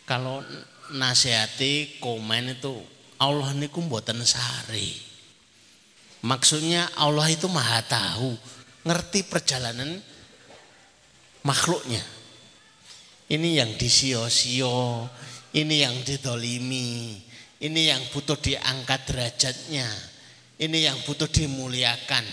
[0.04, 0.44] kalau
[0.92, 2.74] nasihati komen itu
[3.16, 4.92] Allah niku mboten sari.
[6.26, 8.36] Maksudnya Allah itu maha tahu,
[8.84, 10.02] ngerti perjalanan
[11.46, 12.02] makhluknya.
[13.28, 15.08] Ini yang disio-sio,
[15.54, 17.22] ini yang didolimi,
[17.64, 19.88] ini yang butuh diangkat derajatnya,
[20.64, 22.24] ini yang butuh dimuliakan,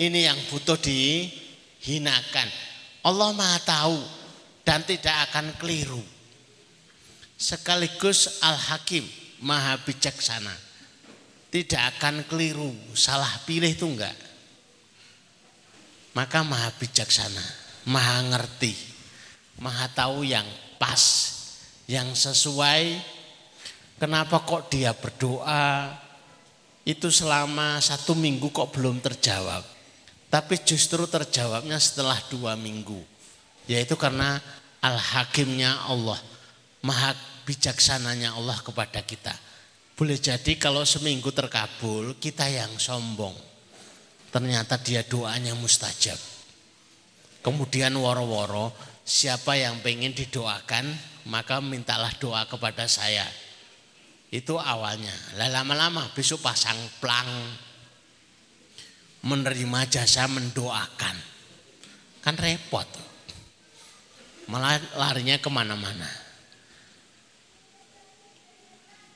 [0.00, 2.48] ini yang butuh dihinakan.
[3.04, 4.00] Allah maha tahu
[4.64, 6.00] dan tidak akan keliru.
[7.36, 9.04] Sekaligus Al-Hakim,
[9.44, 10.52] maha bijaksana.
[11.52, 14.16] Tidak akan keliru, salah pilih itu enggak.
[16.16, 17.44] Maka maha bijaksana,
[17.84, 18.90] maha ngerti
[19.60, 20.48] maha tahu yang
[20.80, 21.04] pas,
[21.86, 22.98] yang sesuai.
[24.00, 25.92] Kenapa kok dia berdoa
[26.88, 29.79] itu selama satu minggu kok belum terjawab.
[30.30, 33.02] Tapi justru terjawabnya setelah dua minggu.
[33.66, 34.38] Yaitu karena
[34.78, 36.16] al-hakimnya Allah.
[36.86, 37.12] Maha
[37.44, 39.34] bijaksananya Allah kepada kita.
[39.98, 43.34] Boleh jadi kalau seminggu terkabul kita yang sombong.
[44.30, 46.16] Ternyata dia doanya mustajab.
[47.42, 48.70] Kemudian woro-woro
[49.02, 50.86] siapa yang pengen didoakan
[51.26, 53.26] maka mintalah doa kepada saya.
[54.30, 55.12] Itu awalnya.
[55.36, 57.28] Lama-lama besok pasang plang
[59.24, 61.16] menerima jasa mendoakan.
[62.20, 62.86] Kan repot.
[64.48, 66.08] Malah larinya ke mana-mana.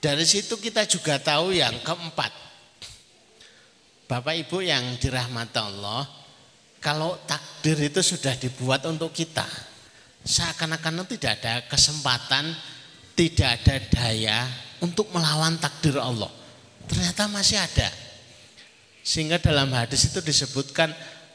[0.05, 2.33] Dari situ kita juga tahu yang keempat.
[4.05, 6.05] Bapak Ibu yang dirahmati Allah,
[6.77, 9.49] kalau takdir itu sudah dibuat untuk kita,
[10.29, 12.53] seakan-akan tidak ada kesempatan,
[13.17, 14.39] tidak ada daya
[14.85, 16.29] untuk melawan takdir Allah.
[16.85, 18.04] Ternyata masih ada.
[19.05, 20.89] Sehingga dalam hadis itu disebutkan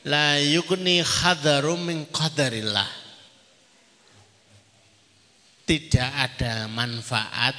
[0.10, 2.90] la yukni khadarum min qadarillah.
[5.70, 7.54] Tidak ada manfaat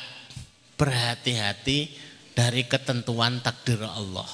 [0.74, 1.94] berhati-hati
[2.34, 4.26] dari ketentuan takdir Allah.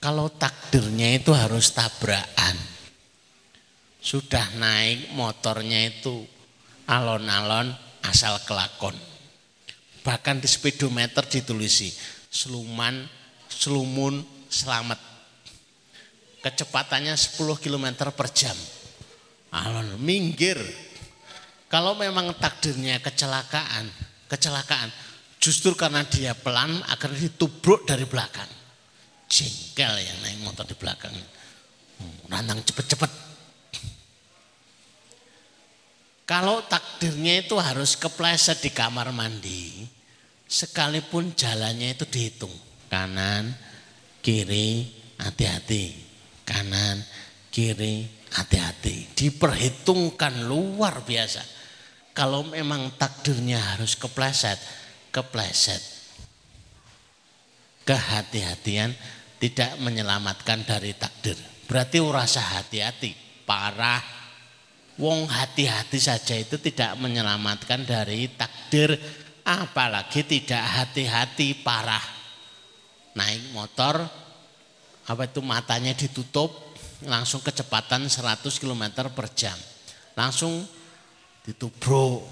[0.00, 2.74] Kalau takdirnya itu harus tabrakan
[4.04, 6.28] sudah naik motornya itu
[6.84, 7.72] alon-alon
[8.04, 8.92] asal kelakon.
[10.04, 11.88] Bahkan di speedometer ditulisi
[12.28, 13.08] seluman,
[13.48, 14.20] selumun,
[14.54, 15.00] selamat.
[16.38, 18.54] Kecepatannya 10 km per jam.
[19.50, 20.60] Alon, minggir.
[21.66, 23.90] Kalau memang takdirnya kecelakaan,
[24.30, 24.94] kecelakaan,
[25.42, 28.46] justru karena dia pelan akan ditubruk dari belakang.
[29.26, 31.14] Jengkel yang naik motor di belakang.
[31.98, 33.24] Hmm, rantang cepet-cepet
[36.24, 39.84] kalau takdirnya itu harus kepleset di kamar mandi,
[40.48, 42.52] sekalipun jalannya itu dihitung.
[42.88, 43.52] Kanan,
[44.24, 44.88] kiri,
[45.20, 45.92] hati-hati.
[46.48, 47.04] Kanan,
[47.52, 49.12] kiri, hati-hati.
[49.12, 51.44] Diperhitungkan luar biasa.
[52.16, 54.56] Kalau memang takdirnya harus kepleset,
[55.12, 55.82] kepleset.
[57.84, 58.96] Kehati-hatian
[59.36, 61.36] tidak menyelamatkan dari takdir.
[61.68, 63.12] Berarti urasa hati-hati,
[63.44, 64.24] parah
[64.94, 68.94] Wong hati-hati saja itu tidak menyelamatkan dari takdir
[69.42, 72.13] apalagi tidak hati-hati parah.
[73.14, 74.02] Naik motor
[75.04, 76.50] apa itu matanya ditutup
[77.04, 79.56] langsung kecepatan 100 km per jam.
[80.18, 80.64] Langsung
[81.44, 82.24] ditubruk.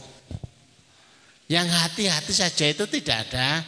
[1.46, 3.60] Yang hati-hati saja itu tidak ada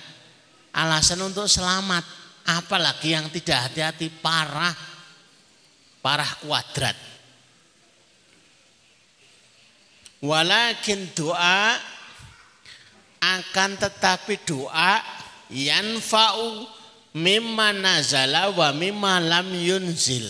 [0.72, 2.02] alasan untuk selamat.
[2.44, 4.72] Apalagi yang tidak hati-hati parah.
[6.00, 6.96] Parah kuadrat.
[10.24, 11.76] Walakin doa
[13.20, 15.00] akan tetapi doa
[15.52, 16.64] yanfa'u
[17.14, 20.26] mimma nazala wa mimma lam yunzil.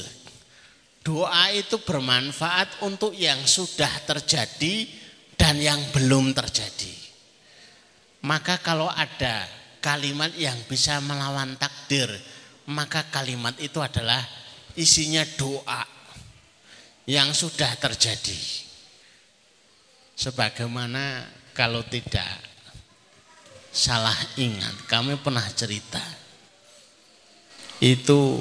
[1.05, 4.89] Doa itu bermanfaat untuk yang sudah terjadi
[5.37, 6.97] dan yang belum terjadi.
[8.25, 9.45] Maka kalau ada
[9.85, 12.09] kalimat yang bisa melawan takdir,
[12.73, 14.25] maka kalimat itu adalah
[14.81, 15.85] isinya doa
[17.05, 18.65] yang sudah terjadi
[20.15, 22.39] sebagaimana kalau tidak
[23.75, 26.24] salah ingat, kami pernah cerita.
[27.85, 28.41] Itu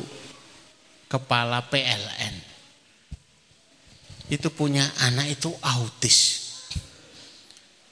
[1.12, 2.36] kepala PLN.
[4.32, 6.40] Itu punya anak itu autis.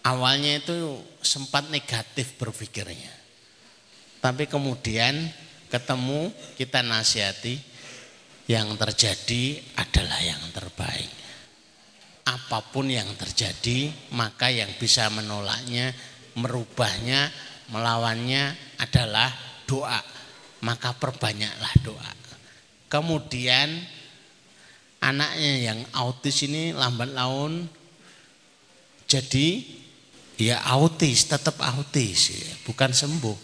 [0.08, 3.12] Awalnya itu sempat negatif berpikirnya.
[4.24, 5.28] Tapi kemudian
[5.68, 7.60] ketemu kita nasihati
[8.48, 11.12] yang terjadi adalah yang terbaik.
[12.32, 15.92] Apa pun yang terjadi, maka yang bisa menolaknya,
[16.40, 17.28] merubahnya,
[17.76, 19.30] melawannya adalah
[19.68, 20.21] doa.
[20.62, 22.12] Maka perbanyaklah doa.
[22.92, 23.72] Kemudian
[25.02, 27.66] anaknya yang autis ini lambat laun
[29.10, 29.64] jadi
[30.42, 32.50] Ya autis, tetap autis, ya.
[32.66, 33.38] bukan sembuh,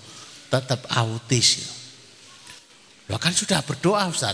[0.50, 1.70] tetap autis.
[3.06, 4.34] Lo kan sudah berdoa Ustaz.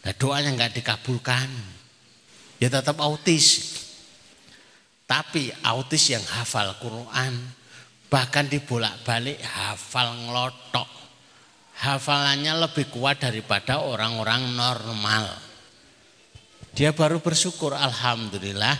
[0.00, 1.52] Nah, doanya nggak dikabulkan.
[2.56, 3.76] Ya tetap autis.
[5.04, 7.36] Tapi autis yang hafal Quran,
[8.08, 10.88] bahkan dibolak-balik hafal ngelotok.
[11.78, 15.30] Hafalannya lebih kuat daripada orang-orang normal.
[16.74, 18.74] Dia baru bersyukur Alhamdulillah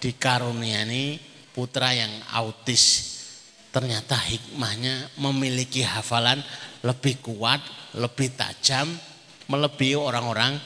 [0.00, 1.20] dikaruniai
[1.52, 3.16] putra yang autis
[3.68, 6.40] ternyata hikmahnya memiliki hafalan
[6.80, 7.60] lebih kuat,
[7.94, 8.88] lebih tajam,
[9.48, 10.56] melebihi orang-orang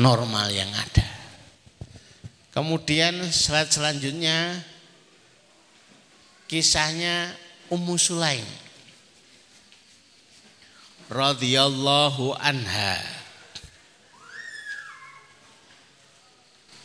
[0.00, 1.04] normal yang ada.
[2.56, 4.56] Kemudian slide selanjutnya
[6.48, 7.36] kisahnya
[7.68, 8.65] Ummu Sulaim
[11.10, 12.98] radhiyallahu anha.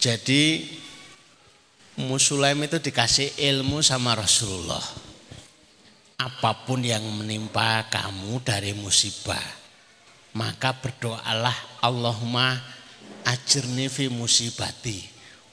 [0.02, 0.66] Jadi
[2.02, 4.82] Ummu Sulaim itu dikasih ilmu sama Rasulullah.
[6.18, 9.42] Apa pun yang menimpa kamu dari musibah,
[10.34, 12.58] maka berdoalah Allahumma
[13.26, 15.02] ajirni fi musibati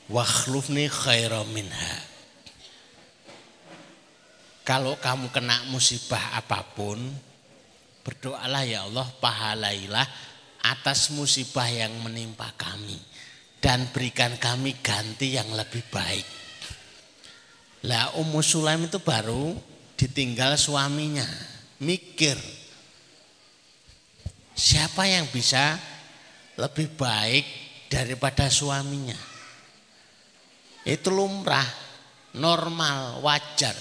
[0.08, 1.94] wakhlufni khaira minha.
[4.64, 7.00] Kalau kamu kena musibah apa pun,
[8.09, 10.06] berdoalah ya Allah pahalailah
[10.64, 12.96] atas musibah yang menimpa kami
[13.61, 16.24] dan berikan kami ganti yang lebih baik.
[17.84, 19.52] Lah Ummu Sulaim itu baru
[19.92, 21.28] ditinggal suaminya.
[21.84, 22.40] Mikir.
[24.56, 25.76] Siapa yang bisa
[26.56, 27.46] lebih baik
[27.92, 29.14] daripada suaminya?
[30.82, 31.68] Itu lumrah,
[32.34, 33.76] normal, wajar.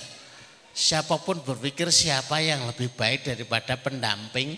[0.77, 4.53] Siapa pun berpikir siapa yang lebih baik daripada pendamping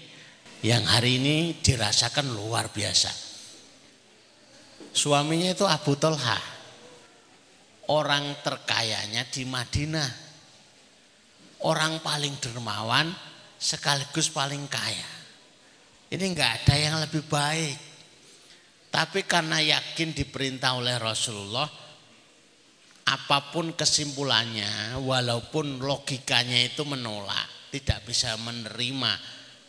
[0.60, 3.08] yang hari ini dirasakan luar biasa.
[4.92, 6.36] Suaminya itu Abu Talha
[7.88, 10.12] orang terkayanya di Madinah.
[11.64, 13.08] Orang paling dermawan
[13.56, 15.12] sekaligus paling kaya.
[16.12, 17.80] Ini enggak ada yang lebih baik.
[18.92, 21.68] Tapi karena yakin diperintah oleh Rasulullah,
[23.10, 29.18] apa pun kesimpulannya, walaupun logikanya itu menolak, tidak bisa menerima.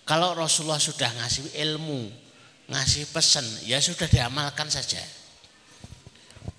[0.05, 2.13] Kalau Rasulullah sudah ngasih ilmu,
[2.69, 5.01] ngasih pesan, ya sudah diamalkan saja.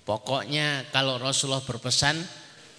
[0.02, 2.18] Pokoknya kalau Rasulullah berpesan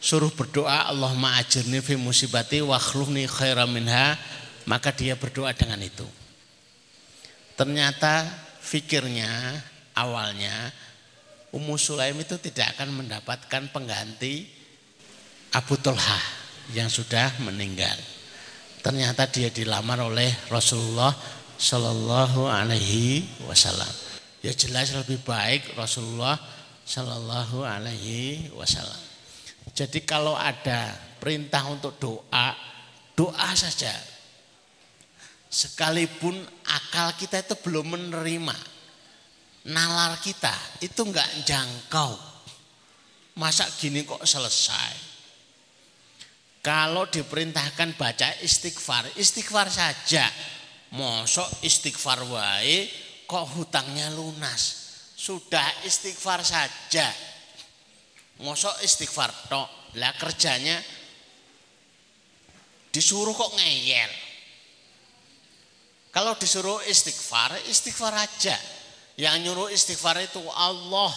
[0.03, 4.19] suruh berdoa Allahumma ajirni fi musibati wa khairan minha
[4.67, 6.03] maka dia berdoa dengan itu.
[7.55, 8.27] Ternyata
[8.59, 9.31] fikirnya
[9.95, 10.73] awalnya
[11.53, 14.49] Ummu Sulaim itu tidak akan mendapatkan pengganti
[15.53, 16.17] Abu Talha
[16.73, 17.93] yang sudah meninggal.
[18.81, 21.13] Ternyata dia dilamar oleh Rasulullah
[21.55, 23.87] Shallallahu Alaihi Wasallam.
[24.41, 26.35] Ya jelas lebih baik Rasulullah
[26.83, 28.99] Shallallahu Alaihi Wasallam.
[29.71, 30.91] Jadi kalau ada
[31.21, 32.57] perintah untuk doa,
[33.15, 33.93] doa saja.
[35.53, 36.33] Sekalipun
[36.65, 38.57] akal kita itu belum menerima,
[39.69, 40.51] nalar kita
[40.83, 42.13] itu enggak jangkau.
[43.39, 45.15] Masa gini kok selesai?
[46.63, 50.27] Kalau diperintahkan baca istighfar, istighfar saja.
[50.93, 52.85] Mosok istighfar wae
[53.25, 54.83] kok hutangnya lunas
[55.17, 57.09] sudah istighfar saja.
[58.43, 59.69] Mosok istighfar tok.
[59.97, 60.77] Lah kerjanya
[62.93, 64.11] disuruh kok ngeyel.
[66.13, 68.53] Kalau disuruh istighfar, istighfar aja.
[69.13, 71.13] Yang nyuruh istighfar itu Allah.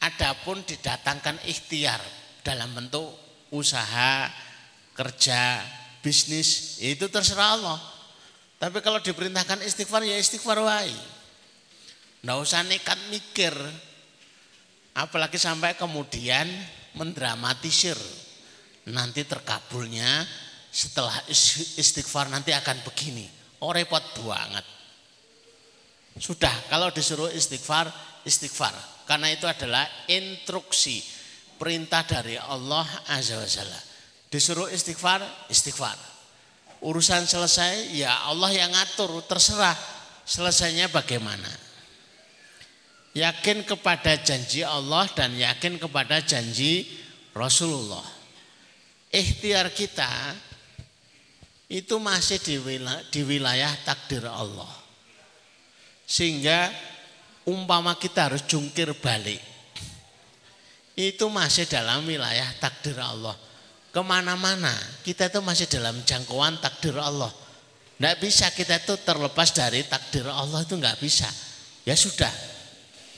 [0.00, 2.00] Adapun didatangkan ikhtiar
[2.40, 3.12] dalam bentuk
[3.52, 4.30] usaha,
[4.96, 5.60] kerja,
[6.00, 7.78] bisnis, itu terserah Allah.
[8.60, 10.92] Tapi kalau diperintahkan istighfar ya istighfar wae.
[12.24, 13.52] Nggak usah nekat mikir.
[14.96, 16.48] Apalagi sampai kemudian
[16.96, 17.96] mendramatisir.
[18.90, 20.24] Nanti terkabulnya
[20.72, 21.14] setelah
[21.76, 23.28] istighfar nanti akan begini.
[23.60, 24.79] Oh repot banget.
[26.18, 27.86] Sudah kalau disuruh istighfar,
[28.26, 28.74] istighfar.
[29.06, 31.20] Karena itu adalah instruksi.
[31.60, 33.80] perintah dari Allah Azza wa Jalla.
[34.32, 35.20] Disuruh istighfar,
[35.52, 35.92] istighfar.
[36.80, 39.76] Urusan selesai, ya Allah yang ngatur, terserah
[40.24, 41.52] selesainya bagaimana.
[43.12, 46.88] Yakin kepada janji Allah dan yakin kepada janji
[47.36, 48.08] Rasulullah.
[49.12, 50.08] Ikhtiar kita
[51.68, 54.79] itu masih di wilayah, di wilayah takdir Allah.
[56.10, 56.74] Sehingga
[57.46, 59.38] umpama kita harus jungkir balik.
[60.98, 63.38] Itu masih dalam wilayah takdir Allah.
[63.94, 64.74] Ke mana-mana
[65.06, 67.30] kita itu masih dalam jangkauan takdir Allah.
[67.94, 71.30] Tidak bisa kita itu terlepas dari takdir Allah itu nggak bisa.
[71.86, 72.32] Ya sudah,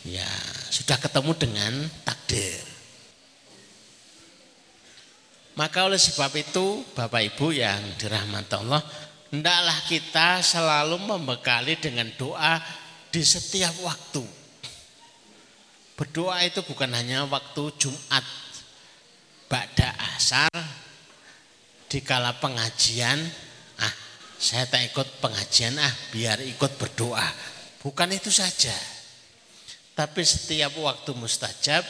[0.05, 0.29] ya
[0.69, 1.73] sudah ketemu dengan
[2.05, 2.61] takdir.
[5.53, 8.81] Maka oleh sebab itu Bapak Ibu yang dirahmati Allah,
[9.29, 12.57] hendaklah kita selalu membekali dengan doa
[13.13, 14.25] di setiap waktu.
[15.93, 18.25] Berdoa itu bukan hanya waktu Jumat,
[19.47, 20.49] Ba'da asar,
[21.93, 23.21] di kala pengajian,
[23.85, 23.95] ah
[24.41, 27.29] saya tak ikut pengajian ah biar ikut berdoa.
[27.85, 28.73] Bukan itu saja.
[29.93, 31.85] Tapi setiap waktu mustajab,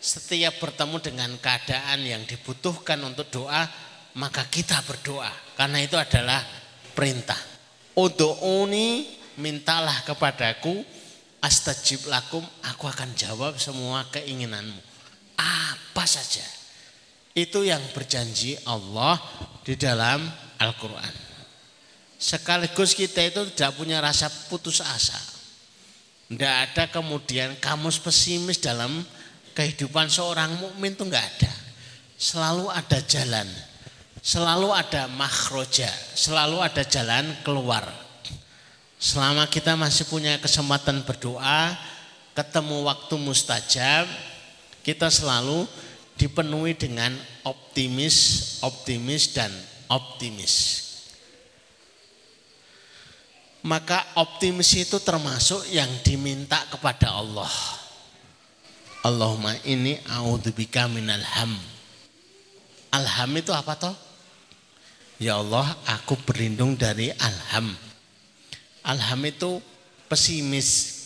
[0.00, 3.68] setiap bertemu dengan keadaan yang dibutuhkan untuk doa,
[4.16, 5.28] maka kita berdoa.
[5.52, 6.40] Karena itu adalah
[6.96, 7.36] perintah.
[7.92, 10.84] Udu'uni mintalah kepadaku,
[11.42, 14.80] astajib lakum, aku akan jawab semua keinginanmu.
[15.38, 16.44] Apa saja.
[17.32, 19.16] Itu yang berjanji Allah
[19.64, 20.20] di dalam
[20.60, 21.14] Al-Quran.
[22.20, 25.18] Sekaligus kita itu tidak punya rasa putus asa.
[26.28, 29.04] Tidak ada kemudian kamus pesimis dalam
[29.52, 31.52] kehidupan seorang mukmin itu enggak ada.
[32.16, 33.48] Selalu ada jalan.
[34.22, 37.82] Selalu ada makhroja, selalu ada jalan keluar.
[39.02, 41.74] Selama kita masih punya kesempatan berdoa,
[42.38, 44.06] ketemu waktu mustajab,
[44.86, 45.66] kita selalu
[46.14, 47.10] dipenuhi dengan
[47.42, 49.50] optimis, optimis dan
[49.90, 50.82] optimis
[53.62, 57.50] maka optimis itu termasuk yang diminta kepada Allah.
[59.02, 61.54] Allahumma ini a'udzubika minal ham.
[62.92, 63.94] Alham itu apa toh?
[65.22, 67.70] Ya Allah, aku berlindung dari alham.
[68.82, 69.62] Alham itu
[70.10, 71.00] pesimis.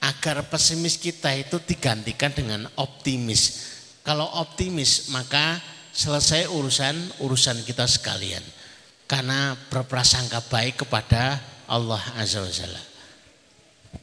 [0.00, 3.68] Agar pesimis kita itu digantikan dengan optimis.
[4.00, 5.60] Kalau optimis maka
[5.92, 8.42] selesai urusan urusan kita sekalian.
[9.04, 12.82] Karena berprasangka baik kepada Allah Azza wa Jalla.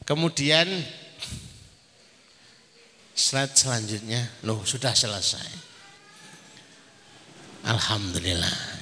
[0.04, 0.68] Kemudian
[3.18, 5.48] slide selanjutnya, loh sudah selesai.
[7.66, 8.78] Alhamdulillah.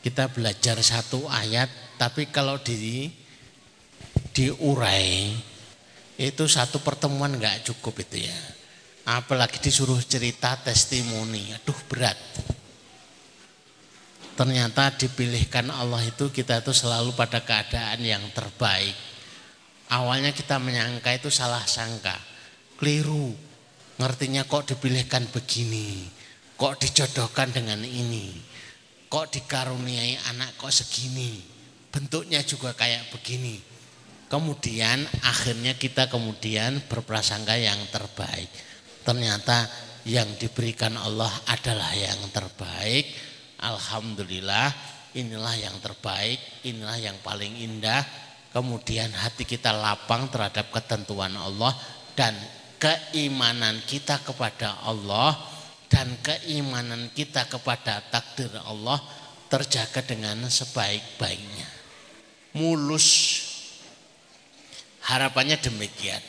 [0.00, 1.68] Kita belajar satu ayat,
[2.00, 3.12] tapi kalau di
[4.32, 5.36] diurai
[6.16, 8.40] itu satu pertemuan nggak cukup itu ya.
[9.04, 12.16] Apalagi disuruh cerita testimoni, aduh berat
[14.40, 18.96] ternyata dipilihkan Allah itu kita itu selalu pada keadaan yang terbaik.
[19.92, 22.16] Awalnya kita menyangka itu salah sangka,
[22.80, 23.36] keliru.
[24.00, 26.08] Ngertinya kok dipilihkan begini,
[26.56, 28.32] kok dijodohkan dengan ini,
[29.12, 31.36] kok dikaruniai anak kok segini,
[31.90, 33.58] bentuknya juga kayak begini.
[34.30, 38.46] Kemudian akhirnya kita kemudian berprasangka yang terbaik.
[39.02, 39.66] Ternyata
[40.06, 43.10] yang diberikan Allah adalah yang terbaik
[43.60, 44.72] Alhamdulillah
[45.12, 48.00] inilah yang terbaik, inilah yang paling indah.
[48.50, 51.70] Kemudian hati kita lapang terhadap ketentuan Allah
[52.18, 52.34] dan
[52.82, 55.38] keimanan kita kepada Allah
[55.86, 58.98] dan keimanan kita kepada takdir Allah
[59.46, 61.79] terjaga dengan sebaik-baiknya.
[62.54, 63.06] Mulus
[65.06, 66.22] harapannya demikian.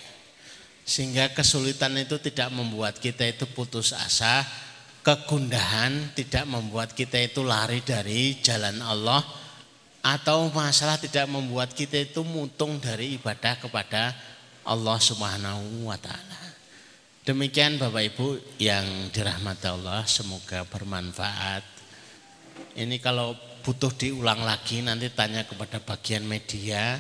[0.82, 4.44] Sehingga kesulitan itu tidak membuat kita itu putus asa,
[5.06, 9.22] kegundahan tidak membuat kita itu lari dari jalan Allah
[10.02, 14.14] atau masalah tidak membuat kita itu mutung dari ibadah kepada
[14.66, 16.42] Allah Subhanahu wa taala.
[17.22, 21.62] Demikian Bapak Ibu yang dirahmati Allah, semoga bermanfaat.
[22.74, 26.98] Ini kalau butuh diulang lagi nanti tanya kepada bagian media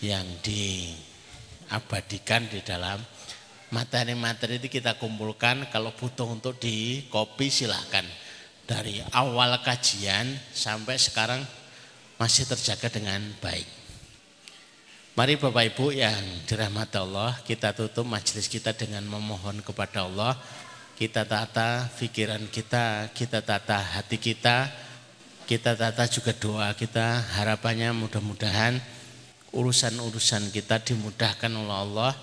[0.00, 3.02] yang diabadikan di dalam
[3.74, 5.68] materi-materi itu kita kumpulkan.
[5.74, 8.06] Kalau butuh untuk di copy silahkan
[8.64, 11.42] dari awal kajian sampai sekarang
[12.16, 13.66] masih terjaga dengan baik.
[15.18, 20.38] Mari Bapak Ibu yang dirahmati Allah kita tutup majelis kita dengan memohon kepada Allah.
[20.94, 24.89] Kita tata pikiran kita kita tata hati kita
[25.50, 28.78] kita tata juga doa kita harapannya mudah-mudahan
[29.50, 32.14] urusan-urusan kita dimudahkan oleh Allah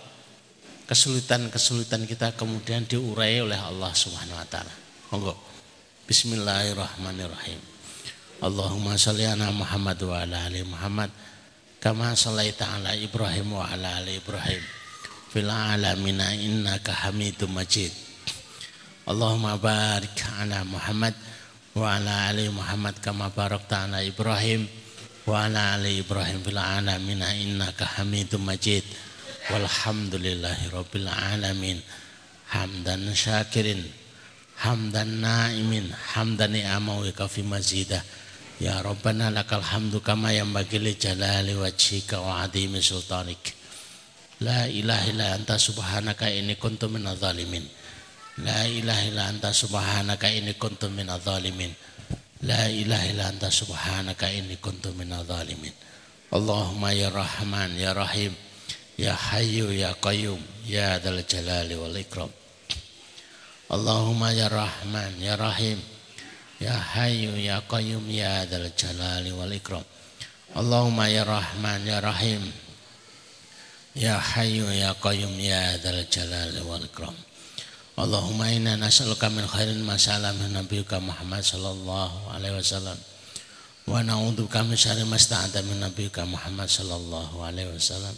[0.88, 4.72] kesulitan-kesulitan kita kemudian diurai oleh Allah Subhanahu wa taala.
[5.12, 5.36] Monggo.
[6.08, 7.60] Bismillahirrahmanirrahim.
[8.40, 11.12] Allahumma shalli ala Muhammad wa ala ali Muhammad
[11.84, 14.64] kama shallaita ala Ibrahim wa ala ali Ibrahim
[15.36, 17.92] fil alamin innaka Hamidum Majid.
[19.04, 21.12] Allahumma barik ala Muhammad
[21.78, 24.66] wa ala ali Muhammad kama barakta ala Ibrahim.
[25.30, 28.82] Wa ala ali Ibrahim fil alamin innaka Hamidum Majid.
[29.54, 31.78] Walhamdulillahi rabbil alamin.
[32.50, 33.86] Hamdan syakirin
[34.58, 38.02] hamdan naimin hamdan ni'amawi kafi mazidah
[38.58, 43.54] ya rabbana lakal hamdu kama yang bagi li jalali wajhika wa adimi sultanik.
[44.42, 47.22] La ilaha illa anta subhanaka ini kuntu minadh
[48.44, 51.74] la ilaha illa anta subhanaka ini kuntu minadh zalimin.
[52.46, 55.74] La ilaha illa anta subhanaka ini kuntu minadh zalimin.
[56.34, 58.36] Allahumma ya rahman ya rahim
[58.98, 62.34] Ya Hayyu Ya Qayyum Ya Dal Jalali wal Ikram.
[63.70, 65.78] Allahumma Ya Rahman Ya Rahim
[66.58, 69.86] Ya Hayyu Ya Qayyum Ya Dal Jalali wal Ikram.
[70.58, 72.42] Allahumma Ya Rahman Ya Rahim
[73.94, 77.14] Ya Hayyu Ya Qayyum Ya Dal Jalali wal Ikram
[77.98, 82.93] Allahumma inna nas'aluka min khairin ma sa'ala min nabiyyika Muhammad sallallahu alaihi wasallam.
[83.89, 88.14] Wa na'udzubika min syarri ma sta'ada min nabiyyika Muhammad sallallahu alaihi wasallam.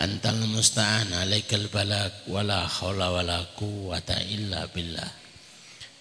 [0.00, 5.12] Antal musta'an alaikal balak wala haula wala quwata illa billah.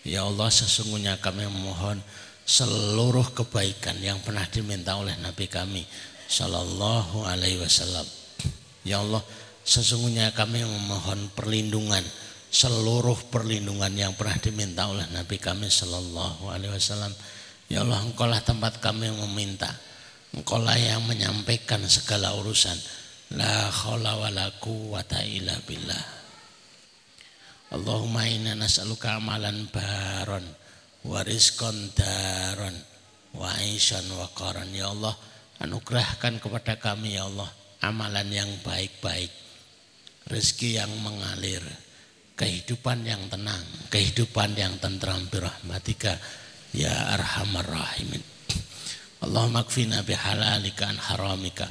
[0.07, 1.99] Ya Allah sesungguhnya kami memohon
[2.47, 5.83] seluruh kebaikan yang pernah diminta oleh Nabi kami
[6.31, 8.07] sallallahu alaihi wasallam.
[8.87, 9.19] Ya Allah
[9.67, 12.07] sesungguhnya kami memohon perlindungan
[12.51, 17.15] seluruh perlindungan yang pernah diminta oleh Nabi kami sallallahu alaihi wasallam
[17.71, 19.71] ya Allah engkaulah tempat kami meminta
[20.35, 22.75] engkaulah yang menyampaikan segala urusan
[23.31, 26.03] La khawla wa la quwata illa billah.
[27.71, 30.43] Allahumma inna nas'aluka amalan baron
[31.07, 32.75] wa rizqan daron
[33.31, 34.67] wa aisyan wa qaran.
[34.75, 35.15] Ya Allah,
[35.63, 37.47] anugerahkan kepada kami ya Allah
[37.79, 39.31] amalan yang baik-baik,
[40.27, 41.63] rezeki yang mengalir,
[42.35, 43.63] kehidupan yang tenang,
[43.93, 46.17] kehidupan yang tentram birahmatika
[46.73, 48.23] ya arhamar rahimin.
[49.21, 51.69] Allahumma kfina bihalalika an haramika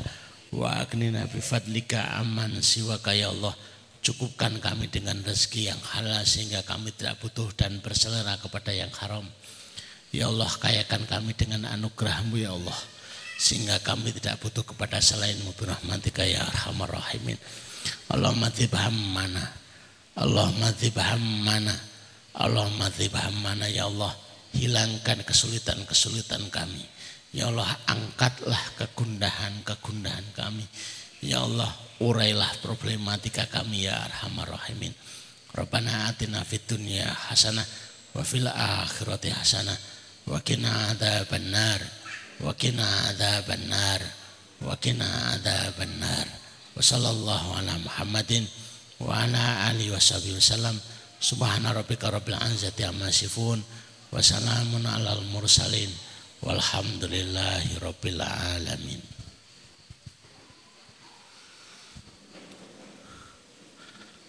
[0.55, 3.57] wa agnina bifadlika aman siwaka ya Allah.
[4.01, 9.29] Cukupkan kami dengan rezeki yang halal sehingga kami tidak butuh dan berselera kepada yang haram.
[10.09, 12.81] Ya Allah kayakan kami dengan anugerahmu ya Allah
[13.41, 17.37] sehingga kami tidak butuh kepada selainmu birahmatika ya arhamar rahimin.
[18.09, 19.53] Allahumma tibham mana
[20.19, 20.75] Allahumma
[21.45, 21.75] mana
[22.35, 22.91] Allahumma
[23.43, 24.15] mana ya Allah
[24.55, 26.83] hilangkan kesulitan-kesulitan kami
[27.31, 30.67] Ya Allah angkatlah kegundahan-kegundahan kami.
[31.23, 31.71] Ya Allah
[32.03, 34.91] urailah problematika kami ya arhamar rahimin.
[35.55, 37.63] Rabbana atina fid dunya hasanah
[38.19, 39.79] wa fil akhirati hasanah
[40.27, 41.83] wa qina adzabannar
[42.43, 44.03] wa qina adzabannar
[44.67, 46.27] wa qina adzabannar.
[46.75, 48.43] Wa sallallahu ala Muhammadin
[49.01, 50.77] wa ala alihi washabihi wasallam.
[51.21, 53.61] Subhana rabbika rabbil izzati amma yasifun
[54.13, 56.11] wa salamun alal mursalin.
[56.41, 59.01] Walhamdulillahi Rabbil Alamin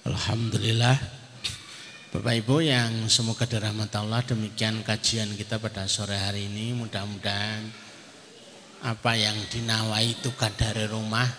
[0.03, 0.99] Alhamdulillah
[2.11, 7.63] Bapak Ibu yang semoga dirahmati Allah demikian kajian kita pada sore hari ini mudah-mudahan
[8.83, 11.31] apa yang dinawai tukar dari rumah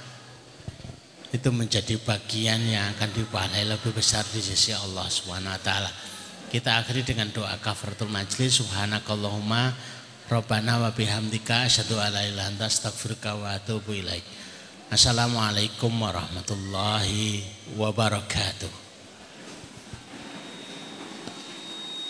[1.33, 5.89] itu menjadi bagian yang akan dipahalai lebih besar di sisi Allah Subhanahu wa taala.
[6.53, 9.73] Kita akhiri dengan doa kafaratul majlis subhanakallahumma
[10.29, 14.25] Rabbana wa bihamdika asyhadu an la ilaha illa astaghfiruka wa atubu ilaik.
[14.93, 17.41] Assalamualaikum warahmatullahi
[17.81, 18.82] wabarakatuh.